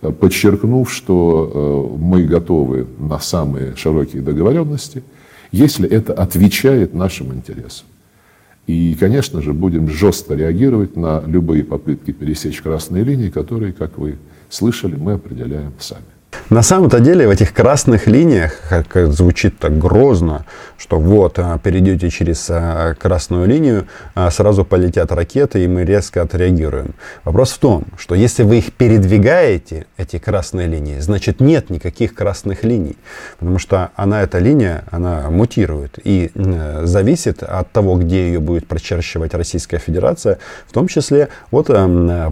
Подчеркнув, 0.00 0.90
что 0.90 1.50
э, 1.52 1.98
мы 1.98 2.24
готовы 2.24 2.86
на 2.98 3.18
самые 3.18 3.76
широкие 3.76 4.22
договоренности, 4.22 5.04
если 5.52 5.88
это 5.88 6.14
отвечает 6.14 6.94
нашим 6.94 7.34
интересам. 7.34 7.86
И, 8.66 8.96
конечно 8.98 9.42
же, 9.42 9.52
будем 9.52 9.88
жестко 9.88 10.34
реагировать 10.34 10.96
на 10.96 11.22
любые 11.26 11.64
попытки 11.64 12.12
пересечь 12.12 12.60
красные 12.60 13.04
линии, 13.04 13.30
которые, 13.30 13.72
как 13.72 13.98
вы 13.98 14.16
слышали, 14.48 14.96
мы 14.96 15.12
определяем 15.12 15.72
сами. 15.78 16.04
На 16.50 16.62
самом-то 16.62 16.98
деле 16.98 17.28
в 17.28 17.30
этих 17.30 17.54
красных 17.54 18.08
линиях, 18.08 18.58
как 18.68 19.12
звучит 19.12 19.60
так 19.60 19.78
грозно, 19.78 20.46
что 20.78 20.98
вот, 20.98 21.38
а, 21.38 21.56
перейдете 21.58 22.10
через 22.10 22.48
а, 22.50 22.94
красную 22.94 23.46
линию, 23.46 23.86
а, 24.16 24.32
сразу 24.32 24.64
полетят 24.64 25.12
ракеты, 25.12 25.62
и 25.62 25.68
мы 25.68 25.84
резко 25.84 26.22
отреагируем. 26.22 26.94
Вопрос 27.22 27.52
в 27.52 27.58
том, 27.58 27.84
что 27.96 28.16
если 28.16 28.42
вы 28.42 28.58
их 28.58 28.72
передвигаете, 28.72 29.86
эти 29.96 30.18
красные 30.18 30.66
линии, 30.66 30.98
значит 30.98 31.38
нет 31.38 31.70
никаких 31.70 32.14
красных 32.14 32.64
линий. 32.64 32.96
Потому 33.38 33.60
что 33.60 33.90
она, 33.94 34.22
эта 34.22 34.40
линия, 34.40 34.82
она 34.90 35.30
мутирует 35.30 36.00
и 36.02 36.32
зависит 36.82 37.44
от 37.44 37.70
того, 37.70 37.94
где 37.96 38.26
ее 38.26 38.40
будет 38.40 38.66
прочерчивать 38.66 39.34
Российская 39.34 39.78
Федерация, 39.78 40.38
в 40.66 40.72
том 40.72 40.88
числе 40.88 41.28
от 41.52 41.70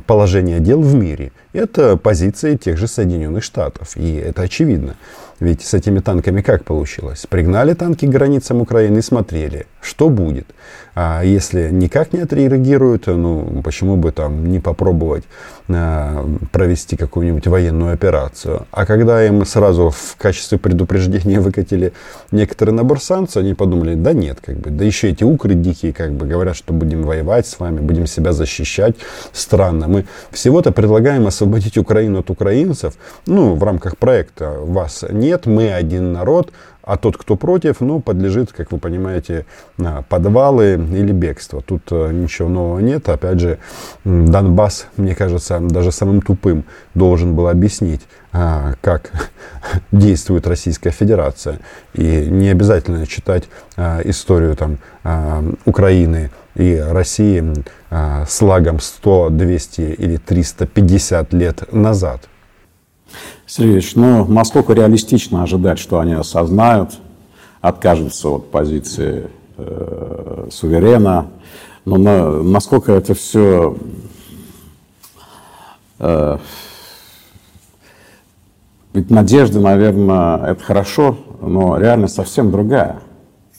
положения 0.07 0.59
дел 0.59 0.81
в 0.81 0.95
мире. 0.95 1.31
Это 1.53 1.97
позиции 1.97 2.57
тех 2.57 2.77
же 2.77 2.87
Соединенных 2.87 3.43
Штатов. 3.43 3.97
И 4.09 4.15
это 4.15 4.43
очевидно. 4.43 4.97
Ведь 5.41 5.63
с 5.63 5.75
этими 5.75 6.01
танками 6.01 6.41
как 6.41 6.65
получилось? 6.65 7.27
Пригнали 7.29 7.75
танки 7.75 8.07
к 8.07 8.11
границам 8.11 8.61
Украины 8.61 8.99
и 8.99 9.03
смотрели, 9.03 9.67
что 9.81 10.09
будет. 10.09 10.47
А 11.01 11.23
если 11.23 11.71
никак 11.71 12.13
не 12.13 12.23
отреагируют, 12.23 13.07
ну 13.07 13.63
почему 13.63 13.97
бы 13.97 14.11
там 14.11 14.47
не 14.47 14.59
попробовать 14.59 15.23
а, 15.69 16.29
провести 16.51 16.97
какую-нибудь 16.97 17.47
военную 17.47 17.93
операцию? 17.93 18.67
А 18.73 18.85
когда 18.85 19.25
им 19.25 19.45
сразу 19.45 19.91
в 19.91 20.17
качестве 20.19 20.59
предупреждения 20.59 21.39
выкатили 21.39 21.93
некоторый 22.33 22.71
набор 22.71 23.01
санкций, 23.01 23.43
они 23.43 23.55
подумали, 23.55 23.95
да 23.95 24.13
нет, 24.13 24.39
как 24.45 24.57
бы, 24.57 24.71
да 24.71 24.85
еще 24.85 25.11
эти 25.11 25.23
укры 25.23 25.55
дикие, 25.55 25.93
как 25.93 26.15
бы 26.15 26.27
говорят, 26.27 26.57
что 26.57 26.73
будем 26.73 27.05
воевать 27.05 27.47
с 27.47 27.61
вами, 27.61 27.79
будем 27.79 28.09
себя 28.09 28.33
защищать. 28.33 28.97
Странно. 29.33 29.87
Мы 29.87 30.05
всего-то 30.33 30.73
предлагаем 30.73 31.29
освободить 31.29 31.79
Украину 31.79 32.21
от 32.21 32.31
украинцев, 32.31 32.95
ну, 33.27 33.55
в 33.55 33.63
рамках 33.63 33.97
проекта. 33.99 34.57
Вас 34.59 35.05
нет, 35.29 35.47
мы 35.47 35.73
один 35.73 36.13
народ, 36.13 36.53
а 36.83 36.97
тот, 36.97 37.19
кто 37.19 37.37
против, 37.37 37.81
ну, 37.81 38.01
подлежит, 38.01 38.51
как 38.53 38.73
вы 38.73 38.79
понимаете, 38.79 39.45
подвалы 40.09 40.73
или 40.73 41.13
бегство. 41.13 41.61
Тут 41.61 41.83
э, 41.91 42.13
ничего 42.13 42.49
нового 42.49 42.79
нет. 42.79 43.07
Опять 43.11 43.41
же, 43.41 43.59
Донбасс, 44.05 44.87
мне 44.97 45.15
кажется, 45.15 45.59
даже 45.61 45.93
самым 45.93 46.23
тупым 46.23 46.65
должен 46.95 47.35
был 47.35 47.49
объяснить, 47.49 48.01
а, 48.33 48.73
как 48.81 49.13
действует 49.93 50.47
Российская 50.47 50.91
Федерация. 50.91 51.59
И 51.93 52.27
не 52.31 52.49
обязательно 52.49 53.07
читать 53.07 53.45
а, 53.77 54.01
историю 54.05 54.57
там, 54.57 54.79
а, 55.05 55.45
Украины 55.67 56.31
и 56.55 56.75
России 56.75 57.45
с 57.91 58.43
лагом 58.43 58.81
100, 58.81 59.29
200 59.31 59.81
или 59.81 60.17
350 60.17 61.35
лет 61.35 61.71
назад. 61.73 62.29
Сергеевич, 63.47 63.95
ну, 63.95 64.25
насколько 64.27 64.73
реалистично 64.73 65.43
ожидать, 65.43 65.79
что 65.79 66.01
они 66.01 66.13
осознают, 66.13 66.99
откажутся 67.61 68.29
от 68.29 68.51
позиции 68.51 69.31
э, 69.57 70.49
суверена, 70.51 71.29
но 71.85 71.97
на, 71.97 72.43
насколько 72.43 72.93
это 72.93 73.15
все 73.15 73.77
э, 75.99 76.39
ведь 78.99 79.11
надежда, 79.11 79.61
наверное, 79.61 80.39
это 80.39 80.63
хорошо, 80.63 81.17
но 81.41 81.79
реальность 81.79 82.17
совсем 82.17 82.51
другая. 82.51 82.99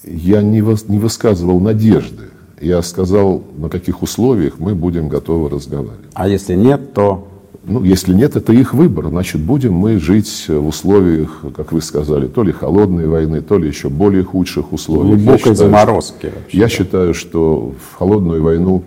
Я 0.03 0.41
не, 0.41 0.61
вос, 0.61 0.89
не 0.89 0.99
высказывал 0.99 1.61
надежды. 1.61 2.25
Я 2.59 2.81
сказал, 2.81 3.43
на 3.55 3.69
каких 3.69 4.01
условиях 4.01 4.59
мы 4.59 4.75
будем 4.75 5.07
готовы 5.07 5.49
разговаривать. 5.49 6.09
А 6.13 6.27
если 6.27 6.55
нет, 6.55 6.93
то 6.93 7.28
ну, 7.69 7.83
если 7.83 8.13
нет, 8.13 8.35
это 8.35 8.51
их 8.51 8.73
выбор. 8.73 9.07
Значит, 9.09 9.41
будем 9.41 9.73
мы 9.73 9.99
жить 9.99 10.45
в 10.47 10.67
условиях, 10.67 11.43
как 11.55 11.71
вы 11.71 11.81
сказали, 11.81 12.27
то 12.27 12.43
ли 12.43 12.51
холодной 12.51 13.07
войны, 13.07 13.41
то 13.41 13.57
ли 13.57 13.67
еще 13.67 13.89
более 13.89 14.23
худших 14.23 14.73
условиях. 14.73 15.17
Глубокой 15.17 15.55
заморозки. 15.55 16.31
Вообще. 16.35 16.57
Я 16.57 16.67
считаю, 16.67 17.13
что 17.13 17.73
в 17.79 17.97
холодную 17.97 18.41
войну, 18.43 18.83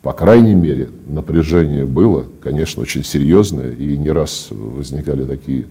по 0.00 0.12
крайней 0.12 0.54
мере, 0.54 0.88
напряжение 1.06 1.84
было, 1.84 2.24
конечно, 2.42 2.82
очень 2.82 3.04
серьезное, 3.04 3.72
и 3.72 3.96
не 3.96 4.10
раз 4.10 4.48
возникали 4.50 5.24
такие 5.24 5.66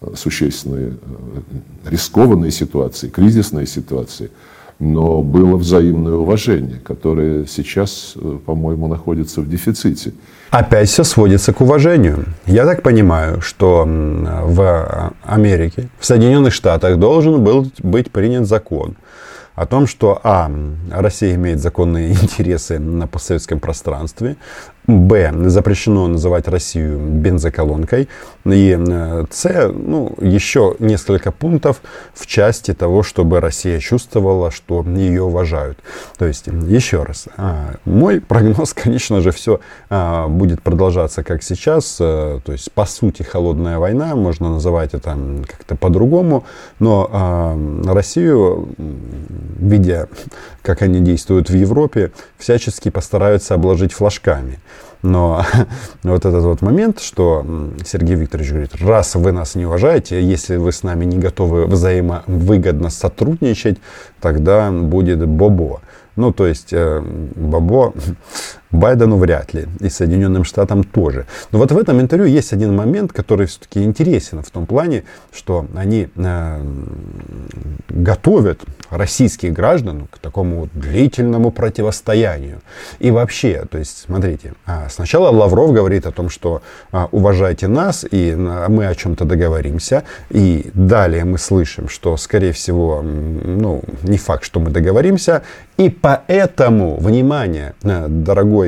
э, 0.00 0.12
существенные 0.14 0.90
э, 0.90 1.90
рискованные 1.90 2.50
ситуации, 2.50 3.08
кризисные 3.08 3.66
ситуации– 3.66 4.30
но 4.82 5.22
было 5.22 5.56
взаимное 5.56 6.14
уважение, 6.14 6.80
которое 6.84 7.46
сейчас, 7.46 8.14
э, 8.16 8.38
по-моему, 8.44 8.88
находится 8.88 9.40
в 9.40 9.48
дефиците. 9.48 10.12
Опять 10.50 10.88
все 10.88 11.04
сводится 11.04 11.52
к 11.52 11.60
уважению. 11.60 12.24
Я 12.46 12.66
так 12.66 12.82
понимаю, 12.82 13.40
что 13.40 13.84
в 13.86 15.12
Америке, 15.22 15.88
в 16.00 16.04
Соединенных 16.04 16.52
Штатах 16.52 16.98
должен 16.98 17.44
был 17.44 17.70
быть 17.78 18.10
принят 18.10 18.48
закон 18.48 18.96
о 19.54 19.66
том, 19.66 19.86
что 19.86 20.20
А. 20.24 20.50
Россия 20.90 21.36
имеет 21.36 21.60
законные 21.60 22.12
интересы 22.22 22.80
на 22.80 23.06
постсоветском 23.06 23.60
пространстве, 23.60 24.36
Б. 24.86 25.32
Запрещено 25.48 26.08
называть 26.08 26.48
Россию 26.48 26.98
бензоколонкой. 26.98 28.08
И 28.44 28.76
э, 28.76 29.24
С. 29.30 29.70
Ну, 29.72 30.12
еще 30.20 30.74
несколько 30.80 31.30
пунктов 31.30 31.82
в 32.14 32.26
части 32.26 32.74
того, 32.74 33.04
чтобы 33.04 33.38
Россия 33.40 33.78
чувствовала, 33.78 34.50
что 34.50 34.82
ее 34.82 35.22
уважают. 35.22 35.78
То 36.18 36.26
есть, 36.26 36.48
еще 36.48 37.04
раз, 37.04 37.28
а, 37.36 37.74
мой 37.84 38.20
прогноз, 38.20 38.72
конечно 38.74 39.20
же, 39.20 39.30
все 39.30 39.60
а, 39.88 40.26
будет 40.26 40.62
продолжаться 40.62 41.22
как 41.22 41.44
сейчас. 41.44 41.98
Э, 42.00 42.40
то 42.44 42.50
есть, 42.50 42.72
по 42.72 42.84
сути, 42.84 43.22
холодная 43.22 43.78
война, 43.78 44.16
можно 44.16 44.50
называть 44.50 44.94
это 44.94 45.16
как-то 45.46 45.76
по-другому. 45.76 46.44
Но 46.80 47.08
а, 47.12 47.56
Россию, 47.86 48.68
видя, 49.60 50.08
как 50.62 50.82
они 50.82 50.98
действуют 50.98 51.50
в 51.50 51.54
Европе, 51.54 52.10
всячески 52.36 52.88
постараются 52.88 53.54
обложить 53.54 53.92
флажками. 53.92 54.58
Но 55.02 55.44
вот 56.02 56.24
этот 56.24 56.44
вот 56.44 56.62
момент, 56.62 57.00
что 57.00 57.44
Сергей 57.84 58.16
Викторович 58.16 58.50
говорит, 58.50 58.74
раз 58.82 59.14
вы 59.14 59.32
нас 59.32 59.54
не 59.54 59.66
уважаете, 59.66 60.22
если 60.22 60.56
вы 60.56 60.72
с 60.72 60.82
нами 60.82 61.04
не 61.04 61.18
готовы 61.18 61.66
взаимовыгодно 61.66 62.90
сотрудничать, 62.90 63.78
тогда 64.20 64.70
будет 64.70 65.26
бобо. 65.26 65.80
Ну, 66.14 66.32
то 66.32 66.46
есть, 66.46 66.72
э, 66.72 67.02
бобо 67.34 67.94
Байдену 68.72 69.16
вряд 69.18 69.54
ли, 69.54 69.66
и 69.80 69.88
Соединенным 69.88 70.44
Штатам 70.44 70.82
тоже. 70.82 71.26
Но 71.50 71.58
вот 71.58 71.70
в 71.70 71.78
этом 71.78 72.00
интервью 72.00 72.26
есть 72.26 72.52
один 72.52 72.74
момент, 72.74 73.12
который 73.12 73.46
все-таки 73.46 73.82
интересен 73.82 74.42
в 74.42 74.50
том 74.50 74.66
плане, 74.66 75.04
что 75.32 75.66
они 75.76 76.08
э, 76.16 76.64
готовят 77.88 78.60
российских 78.90 79.52
граждан 79.52 80.06
к 80.10 80.18
такому 80.18 80.60
вот 80.60 80.70
длительному 80.74 81.50
противостоянию. 81.50 82.60
И 82.98 83.10
вообще, 83.10 83.64
то 83.70 83.78
есть, 83.78 84.04
смотрите, 84.06 84.54
а, 84.66 84.88
сначала 84.88 85.30
Лавров 85.30 85.72
говорит 85.72 86.06
о 86.06 86.12
том, 86.12 86.28
что 86.28 86.62
а, 86.90 87.08
уважайте 87.10 87.68
нас, 87.68 88.04
и 88.10 88.34
а, 88.36 88.68
мы 88.68 88.86
о 88.86 88.94
чем-то 88.94 89.24
договоримся. 89.24 90.04
И 90.30 90.70
далее 90.74 91.24
мы 91.24 91.38
слышим, 91.38 91.88
что, 91.88 92.16
скорее 92.16 92.52
всего, 92.52 93.02
ну, 93.02 93.82
не 94.02 94.18
факт, 94.18 94.44
что 94.44 94.60
мы 94.60 94.70
договоримся. 94.70 95.42
И 95.78 95.88
поэтому, 95.88 96.96
внимание, 96.98 97.74
э, 97.82 98.06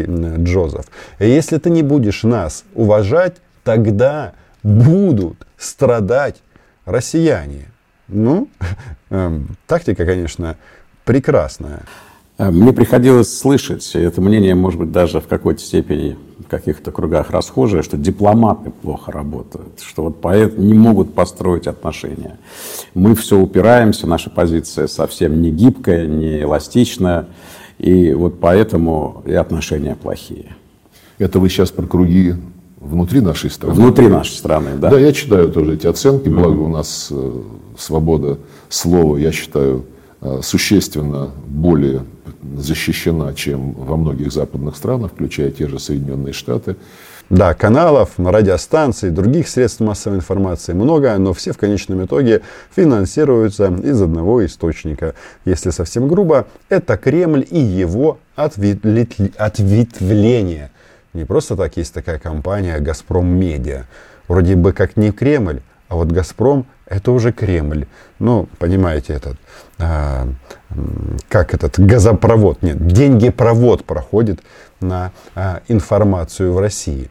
дорогой 0.02 0.44
Джозеф, 0.44 0.86
если 1.18 1.58
ты 1.58 1.70
не 1.70 1.82
будешь 1.82 2.22
нас 2.22 2.64
уважать, 2.74 3.36
тогда 3.62 4.32
будут 4.62 5.46
страдать 5.56 6.36
россияне. 6.84 7.66
Ну, 8.08 8.48
эм, 9.10 9.56
тактика, 9.66 10.04
конечно, 10.04 10.56
прекрасная. 11.04 11.82
Э, 12.36 12.50
мне 12.50 12.72
приходилось 12.72 13.36
слышать, 13.36 13.88
это 13.94 14.20
мнение, 14.20 14.54
может 14.54 14.78
быть, 14.78 14.92
даже 14.92 15.20
в 15.20 15.26
какой-то 15.26 15.60
степени 15.60 16.18
в 16.38 16.48
каких-то 16.48 16.90
кругах 16.90 17.30
расхожее, 17.30 17.82
что 17.82 17.96
дипломаты 17.96 18.70
плохо 18.70 19.12
работают, 19.12 19.80
что 19.80 20.02
вот 20.02 20.20
поэтому 20.20 20.62
не 20.62 20.74
могут 20.74 21.14
построить 21.14 21.66
отношения. 21.66 22.38
Мы 22.92 23.14
все 23.14 23.38
упираемся, 23.38 24.06
наша 24.06 24.30
позиция 24.30 24.88
совсем 24.88 25.40
не 25.40 25.50
гибкая, 25.50 26.06
не 26.06 26.42
эластичная, 26.42 27.28
и 27.84 28.14
вот 28.14 28.40
поэтому 28.40 29.22
и 29.26 29.34
отношения 29.34 29.94
плохие. 29.94 30.56
Это 31.18 31.38
вы 31.38 31.50
сейчас 31.50 31.70
про 31.70 31.86
круги 31.86 32.34
внутри 32.80 33.20
нашей 33.20 33.50
страны? 33.50 33.74
Внутри 33.74 34.08
нашей 34.08 34.32
страны, 34.32 34.70
да. 34.78 34.88
Да, 34.88 34.98
я 34.98 35.12
читаю 35.12 35.52
тоже 35.52 35.74
эти 35.74 35.86
оценки, 35.86 36.30
благо 36.30 36.60
у 36.60 36.68
нас 36.68 37.08
э, 37.10 37.42
свобода 37.76 38.38
слова, 38.70 39.18
я 39.18 39.32
считаю, 39.32 39.84
э, 40.22 40.40
существенно 40.42 41.28
более 41.46 42.04
защищена, 42.56 43.34
чем 43.34 43.72
во 43.72 43.98
многих 43.98 44.32
западных 44.32 44.76
странах, 44.76 45.12
включая 45.12 45.50
те 45.50 45.68
же 45.68 45.78
Соединенные 45.78 46.32
Штаты. 46.32 46.76
Да, 47.30 47.54
каналов, 47.54 48.10
радиостанций, 48.18 49.08
других 49.10 49.48
средств 49.48 49.80
массовой 49.80 50.18
информации 50.18 50.74
много, 50.74 51.16
но 51.16 51.32
все 51.32 51.52
в 51.52 51.58
конечном 51.58 52.04
итоге 52.04 52.42
финансируются 52.76 53.74
из 53.82 54.02
одного 54.02 54.44
источника. 54.44 55.14
Если 55.46 55.70
совсем 55.70 56.06
грубо, 56.06 56.46
это 56.68 56.98
Кремль 56.98 57.46
и 57.50 57.58
его 57.58 58.18
ответвление. 58.36 60.70
Не 61.14 61.24
просто 61.24 61.56
так 61.56 61.78
есть 61.78 61.94
такая 61.94 62.18
компания 62.18 62.78
«Газпром 62.78 63.26
Медиа». 63.26 63.86
Вроде 64.28 64.56
бы 64.56 64.72
как 64.72 64.96
не 64.96 65.10
Кремль, 65.10 65.60
а 65.88 65.96
вот 65.96 66.12
«Газпром»— 66.12 66.66
это 66.86 67.12
уже 67.12 67.32
Кремль. 67.32 67.86
Ну, 68.18 68.48
понимаете, 68.58 69.14
этот, 69.14 69.36
а, 69.78 70.28
как 71.28 71.54
этот 71.54 71.78
газопровод, 71.78 72.62
нет, 72.62 72.86
деньги-провод 72.86 73.84
проходит 73.84 74.40
на 74.80 75.12
а, 75.34 75.60
информацию 75.68 76.52
в 76.52 76.58
России, 76.58 77.10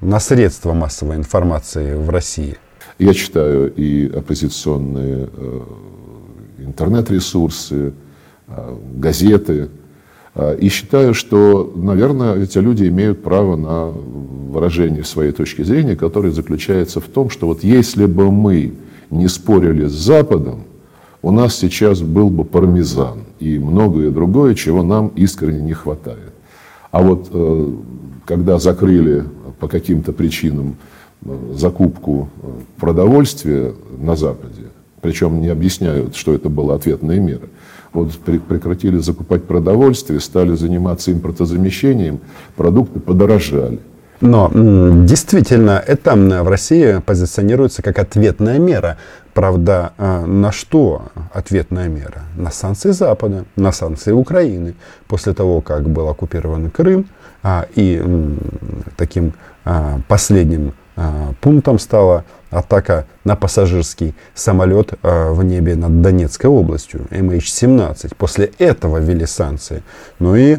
на 0.00 0.20
средства 0.20 0.72
массовой 0.72 1.16
информации 1.16 1.94
в 1.94 2.10
России. 2.10 2.56
Я 2.98 3.14
читаю 3.14 3.72
и 3.74 4.08
оппозиционные 4.08 5.28
э, 5.32 5.60
интернет-ресурсы, 6.58 7.92
э, 8.48 8.76
газеты, 8.94 9.68
э, 10.34 10.58
и 10.58 10.68
считаю, 10.68 11.14
что, 11.14 11.72
наверное, 11.76 12.34
эти 12.34 12.58
люди 12.58 12.88
имеют 12.88 13.22
право 13.22 13.54
на 13.54 13.86
выражение 13.86 15.04
своей 15.04 15.30
точки 15.30 15.62
зрения, 15.62 15.94
которое 15.94 16.32
заключается 16.32 17.00
в 17.00 17.04
том, 17.04 17.30
что 17.30 17.46
вот 17.46 17.62
если 17.62 18.06
бы 18.06 18.32
мы 18.32 18.74
не 19.10 19.28
спорили 19.28 19.86
с 19.86 19.92
Западом, 19.92 20.64
у 21.22 21.30
нас 21.30 21.56
сейчас 21.56 22.00
был 22.00 22.30
бы 22.30 22.44
пармезан 22.44 23.24
и 23.38 23.58
многое 23.58 24.10
другое, 24.10 24.54
чего 24.54 24.82
нам 24.82 25.08
искренне 25.08 25.62
не 25.62 25.72
хватает. 25.72 26.32
А 26.90 27.02
вот 27.02 27.28
когда 28.24 28.58
закрыли 28.58 29.24
по 29.58 29.68
каким-то 29.68 30.12
причинам 30.12 30.76
э, 31.24 31.54
закупку 31.54 32.28
э, 32.42 32.46
продовольствия 32.78 33.74
на 33.98 34.16
Западе, 34.16 34.64
причем 35.00 35.40
не 35.40 35.48
объясняют, 35.48 36.16
что 36.16 36.34
это 36.34 36.48
была 36.48 36.74
ответная 36.74 37.20
мера, 37.20 37.48
вот 37.92 38.12
прекратили 38.12 38.98
закупать 38.98 39.44
продовольствие, 39.44 40.20
стали 40.20 40.54
заниматься 40.54 41.12
импортозамещением, 41.12 42.20
продукты 42.56 43.00
подорожали. 43.00 43.80
Но 44.20 44.50
действительно, 44.52 45.82
это 45.86 46.16
в 46.16 46.48
России 46.48 47.00
позиционируется 47.04 47.82
как 47.82 47.98
ответная 47.98 48.58
мера. 48.58 48.96
Правда, 49.32 49.92
а, 49.96 50.26
на 50.26 50.50
что 50.50 51.02
ответная 51.32 51.88
мера? 51.88 52.24
На 52.36 52.50
санкции 52.50 52.90
Запада, 52.90 53.44
на 53.54 53.70
санкции 53.70 54.10
Украины. 54.10 54.74
После 55.06 55.34
того, 55.34 55.60
как 55.60 55.88
был 55.88 56.08
оккупирован 56.08 56.70
Крым, 56.70 57.06
и 57.74 58.02
таким 58.96 59.32
а, 59.64 60.00
последним 60.08 60.74
пунктом 61.40 61.78
стала 61.78 62.24
атака 62.50 63.06
на 63.22 63.36
пассажирский 63.36 64.14
самолет 64.34 64.94
в 65.02 65.42
небе 65.44 65.76
над 65.76 66.02
Донецкой 66.02 66.50
областью, 66.50 67.06
MH17. 67.10 68.16
После 68.16 68.50
этого 68.58 68.98
ввели 68.98 69.24
санкции. 69.24 69.84
Ну 70.18 70.34
и 70.34 70.58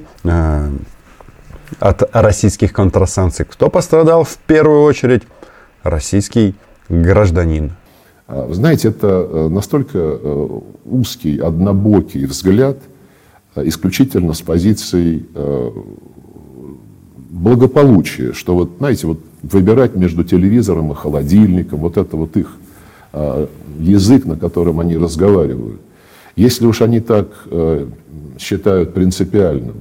от 1.79 2.15
российских 2.15 2.73
контрсанкций. 2.73 3.45
Кто 3.45 3.69
пострадал 3.69 4.23
в 4.23 4.37
первую 4.37 4.83
очередь? 4.83 5.23
Российский 5.83 6.55
гражданин. 6.89 7.73
А, 8.27 8.47
знаете, 8.51 8.89
это 8.89 9.07
э, 9.07 9.47
настолько 9.49 9.97
э, 9.97 10.59
узкий, 10.85 11.39
однобокий 11.39 12.25
взгляд, 12.25 12.77
э, 13.55 13.67
исключительно 13.67 14.33
с 14.33 14.41
позицией 14.41 15.27
благополучия, 17.29 18.33
что 18.33 18.55
вот, 18.55 18.71
знаете, 18.79 19.07
вот 19.07 19.19
выбирать 19.43 19.95
между 19.95 20.23
телевизором 20.23 20.91
и 20.91 20.95
холодильником, 20.95 21.79
вот 21.79 21.97
это 21.97 22.17
вот 22.17 22.35
их 22.35 22.57
язык, 23.79 24.25
на 24.25 24.35
котором 24.35 24.79
они 24.79 24.97
разговаривают. 24.97 25.79
Если 26.35 26.65
уж 26.65 26.81
они 26.81 26.99
так 26.99 27.47
считают 28.37 28.93
принципиальным 28.93 29.75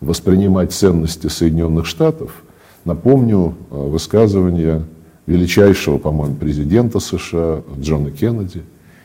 воспринимать 0.00 0.72
ценности 0.72 1.28
Соединенных 1.28 1.86
Штатов, 1.86 2.42
напомню 2.84 3.54
высказывание 3.70 4.82
величайшего, 5.26 5.98
по-моему, 5.98 6.36
президента 6.36 7.00
США 7.00 7.62
Джона 7.80 8.10
Кеннеди. 8.10 8.62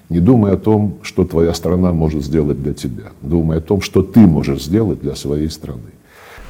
Не 0.10 0.20
думай 0.20 0.52
о 0.52 0.58
том, 0.58 0.98
что 1.02 1.26
твоя 1.26 1.54
страна 1.54 1.94
может 1.94 2.24
сделать 2.24 2.62
для 2.62 2.74
тебя. 2.74 3.12
Думай 3.22 3.58
о 3.58 3.62
том, 3.62 3.82
что 3.82 4.04
ты 4.04 4.20
можешь 4.20 4.64
сделать 4.64 5.02
для 5.02 5.16
своей 5.16 5.50
страны. 5.50 5.80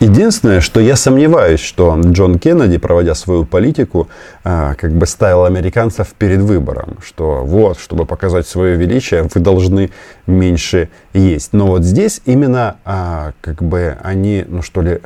Единственное, 0.02 0.62
что 0.62 0.80
я 0.80 0.96
сомневаюсь, 0.96 1.60
что 1.60 1.96
Джон 2.04 2.40
Кеннеди, 2.40 2.80
проводя 2.80 3.14
свою 3.14 3.46
политику, 3.46 4.10
а, 4.44 4.74
как 4.74 4.94
бы 4.94 5.06
ставил 5.06 5.46
американцев 5.46 6.08
перед 6.18 6.40
выбором, 6.40 6.98
что 7.06 7.44
вот, 7.46 7.78
чтобы 7.80 8.08
показать 8.08 8.48
свое 8.48 8.78
величие, 8.78 9.30
вы 9.32 9.40
должны 9.40 9.92
меньше 10.26 10.90
есть. 11.14 11.54
Но 11.54 11.68
вот 11.68 11.84
здесь 11.84 12.20
именно 12.26 12.78
а, 12.84 13.34
как 13.42 13.62
бы 13.62 13.96
они, 14.02 14.44
ну 14.48 14.64
что 14.64 14.82
ли, 14.82 15.02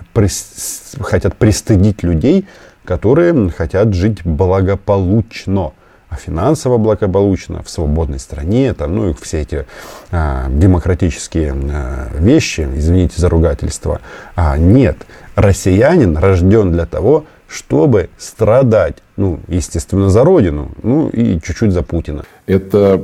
хотят 1.01 1.35
пристыдить 1.35 2.01
людей, 2.01 2.47
которые 2.85 3.49
хотят 3.49 3.93
жить 3.93 4.23
благополучно 4.23 5.73
финансово 6.15 6.77
благополучно, 6.77 7.63
в 7.63 7.69
свободной 7.69 8.19
стране, 8.19 8.73
там, 8.73 8.95
ну 8.95 9.09
и 9.09 9.13
все 9.21 9.41
эти 9.41 9.65
а, 10.11 10.47
демократические 10.49 11.53
а, 11.53 12.09
вещи, 12.17 12.67
извините 12.75 13.19
за 13.19 13.29
ругательство, 13.29 14.01
а, 14.35 14.57
нет. 14.57 14.97
Россиянин 15.35 16.17
рожден 16.17 16.71
для 16.71 16.85
того, 16.85 17.25
чтобы 17.47 18.09
страдать, 18.17 18.97
ну, 19.17 19.39
естественно, 19.47 20.09
за 20.09 20.23
Родину, 20.23 20.71
ну 20.81 21.09
и 21.09 21.39
чуть-чуть 21.41 21.71
за 21.71 21.83
Путина. 21.83 22.23
Это 22.47 23.03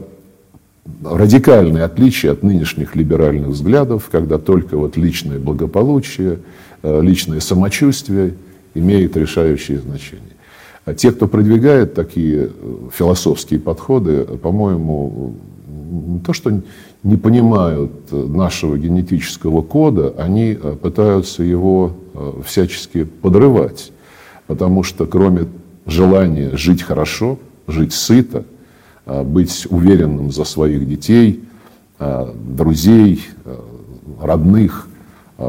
радикальное 1.04 1.86
отличие 1.86 2.32
от 2.32 2.44
нынешних 2.44 2.96
либеральных 2.96 3.50
взглядов, 3.50 4.10
когда 4.12 4.38
только 4.38 4.78
вот 4.78 4.98
личное 4.98 5.40
благополучие, 5.40 6.40
э, 6.84 7.02
личное 7.02 7.40
самочувствие– 7.40 8.34
имеет 8.74 9.18
решающее 9.18 9.80
значение. 9.80 10.22
А 10.86 10.94
те, 10.94 11.12
кто 11.12 11.28
продвигает 11.28 11.94
такие 11.94 12.50
э, 12.50 12.90
философские 12.92 13.60
подходы, 13.60 14.24
по-моему, 14.24 15.36
не 15.92 16.20
то, 16.20 16.34
что 16.34 16.62
не 17.04 17.18
понимают 17.18 18.12
нашего 18.12 18.78
генетического 18.78 19.62
кода, 19.62 20.14
они 20.18 20.58
э, 20.60 20.76
пытаются 20.82 21.44
его 21.44 21.94
э, 22.14 22.42
всячески 22.46 23.04
подрывать. 23.04 23.92
Потому 24.48 24.82
что 24.82 25.06
кроме 25.06 25.48
желания 25.86 26.58
жить 26.58 26.82
хорошо, 26.82 27.38
жить 27.68 27.94
сыто, 27.94 28.44
быть 29.06 29.66
уверенным 29.70 30.32
за 30.32 30.44
своих 30.44 30.88
детей, 30.88 31.44
друзей, 32.00 33.24
родных, 34.22 34.88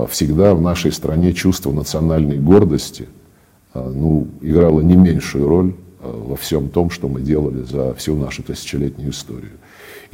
всегда 0.09 0.55
в 0.55 0.62
нашей 0.62 0.92
стране 0.92 1.33
чувство 1.33 1.73
национальной 1.73 2.38
гордости 2.38 3.09
ну, 3.75 4.27
играло 4.41 4.81
не 4.81 4.97
меньшую 4.97 5.49
роль 5.49 5.75
а, 6.01 6.11
во 6.11 6.37
всем 6.37 6.69
том, 6.69 6.91
что 6.91 7.09
мы 7.09 7.21
делали 7.21 7.63
за 7.63 7.95
всю 7.95 8.17
нашу 8.17 8.43
тысячелетнюю 8.43 9.11
историю. 9.11 9.53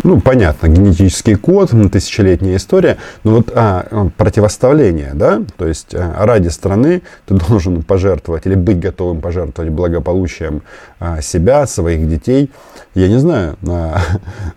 Ну, 0.05 0.21
понятно, 0.21 0.69
генетический 0.69 1.35
код, 1.35 1.73
тысячелетняя 1.91 2.57
история. 2.57 2.99
Но 3.25 3.33
вот 3.33 3.51
а, 3.53 4.11
противоставление, 4.17 5.11
да, 5.15 5.43
то 5.57 5.67
есть 5.67 5.93
а, 5.93 6.25
ради 6.25 6.47
страны 6.49 7.03
ты 7.27 7.35
должен 7.35 7.83
пожертвовать 7.83 8.47
или 8.47 8.55
быть 8.55 8.79
готовым 8.79 9.21
пожертвовать 9.21 9.73
благополучием 9.73 10.63
а, 11.01 11.21
себя, 11.21 11.67
своих 11.67 12.09
детей. 12.09 12.53
Я 12.95 13.09
не 13.09 13.19
знаю, 13.19 13.57
а, 13.69 14.01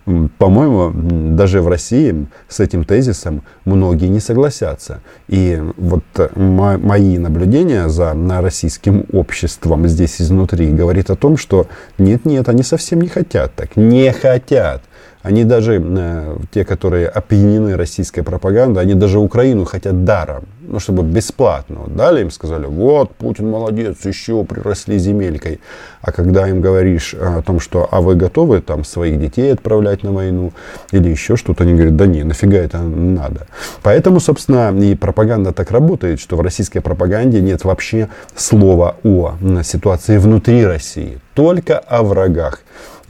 по-моему, 0.38 0.92
даже 1.36 1.64
в 1.64 1.68
России 1.68 2.28
с 2.48 2.60
этим 2.60 2.84
тезисом 2.84 3.42
многие 3.66 4.10
не 4.10 4.20
согласятся. 4.20 5.02
И 5.28 5.60
вот 5.78 6.04
мои 6.36 7.18
наблюдения 7.18 7.90
за 7.90 8.16
российским 8.42 9.06
обществом 9.12 9.88
здесь 9.88 10.22
изнутри 10.22 10.70
говорит 10.70 11.10
о 11.10 11.16
том, 11.16 11.36
что 11.36 11.66
нет-нет, 11.98 12.48
они 12.48 12.62
совсем 12.62 13.02
не 13.02 13.08
хотят 13.08 13.56
так, 13.56 13.76
не 13.76 14.12
хотят. 14.12 14.84
Они 15.24 15.44
даже, 15.44 15.82
э, 15.84 16.38
те, 16.52 16.66
которые 16.66 17.08
опьянены 17.08 17.78
российской 17.78 18.22
пропагандой, 18.22 18.84
они 18.84 18.96
даже 18.96 19.20
Украину 19.20 19.66
хотят 19.66 20.04
даром, 20.04 20.46
ну, 20.62 20.80
чтобы 20.80 21.04
бесплатно. 21.04 21.82
Дали 21.88 22.22
им, 22.22 22.32
сказали, 22.32 22.66
вот, 22.66 23.14
Путин 23.16 23.50
молодец, 23.50 23.98
еще 24.06 24.44
приросли 24.44 24.98
земелькой. 24.98 25.60
А 26.02 26.12
когда 26.12 26.48
им 26.48 26.62
говоришь 26.62 27.14
о 27.14 27.42
том, 27.44 27.60
что, 27.60 27.88
а 27.92 28.02
вы 28.02 28.16
готовы 28.16 28.62
там 28.62 28.84
своих 28.84 29.20
детей 29.20 29.54
отправлять 29.54 30.04
на 30.04 30.12
войну 30.12 30.54
или 30.92 31.10
еще 31.10 31.36
что-то, 31.36 31.64
они 31.64 31.74
говорят, 31.74 31.96
да 31.96 32.08
не, 32.08 32.24
нафига 32.24 32.58
это 32.58 32.80
надо. 32.80 33.48
Поэтому, 33.84 34.20
собственно, 34.20 34.76
и 34.80 34.96
пропаганда 34.96 35.52
так 35.52 35.70
работает, 35.72 36.20
что 36.20 36.36
в 36.36 36.42
российской 36.42 36.80
пропаганде 36.80 37.42
нет 37.42 37.64
вообще 37.64 38.10
слова 38.36 38.96
о 39.04 39.36
ситуации 39.64 40.18
внутри 40.18 40.66
России, 40.66 41.20
только 41.36 41.78
о 41.78 42.02
врагах. 42.02 42.62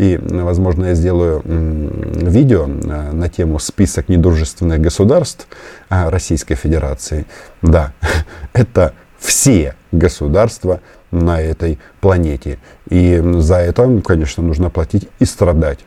И, 0.02 0.20
возможно, 0.20 0.86
я 0.86 0.96
сделаю 0.96 1.44
видео 1.46 2.66
э, 2.68 3.12
на 3.12 3.30
тему 3.30 3.60
список 3.60 4.10
недружественных 4.10 4.82
государств 4.82 5.48
э, 5.92 6.10
Российской 6.10 6.56
Федерации. 6.56 7.28
Да, 7.62 7.94
это 8.54 8.96
все 9.20 9.76
государства 9.92 10.82
на 11.12 11.40
этой 11.40 11.78
планете. 12.00 12.58
И 12.90 13.22
за 13.38 13.58
это, 13.58 14.02
конечно, 14.04 14.42
нужно 14.42 14.72
платить 14.72 15.08
и 15.20 15.26
страдать. 15.26 15.78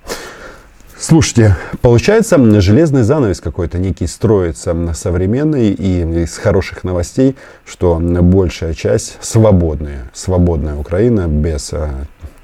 Слушайте, 0.96 1.56
получается, 1.82 2.38
железный 2.60 3.02
занавес 3.02 3.40
какой-то 3.40 3.78
некий 3.78 4.06
строится 4.06 4.94
современный 4.94 5.72
и 5.72 6.22
из 6.22 6.38
хороших 6.38 6.84
новостей, 6.84 7.34
что 7.66 7.98
большая 7.98 8.74
часть 8.74 9.18
свободная, 9.20 10.08
свободная 10.14 10.76
Украина 10.76 11.26
без 11.26 11.72
э, 11.72 11.90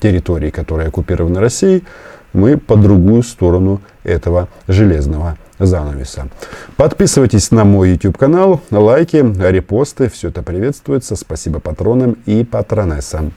территорий, 0.00 0.50
которые 0.50 0.88
оккупированы 0.88 1.40
Россией, 1.40 1.84
мы 2.32 2.56
по 2.56 2.76
другую 2.76 3.22
сторону 3.22 3.80
этого 4.04 4.48
железного 4.68 5.36
занавеса. 5.58 6.28
Подписывайтесь 6.76 7.50
на 7.50 7.64
мой 7.64 7.90
YouTube 7.90 8.16
канал, 8.16 8.60
лайки, 8.70 9.16
репосты, 9.16 10.08
все 10.08 10.28
это 10.28 10.42
приветствуется. 10.42 11.16
Спасибо 11.16 11.60
патронам 11.60 12.16
и 12.26 12.44
патронессам. 12.44 13.32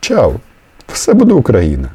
Чао! 0.00 0.40
Все 0.86 1.14
буде 1.14 1.34
Україна! 1.34 1.90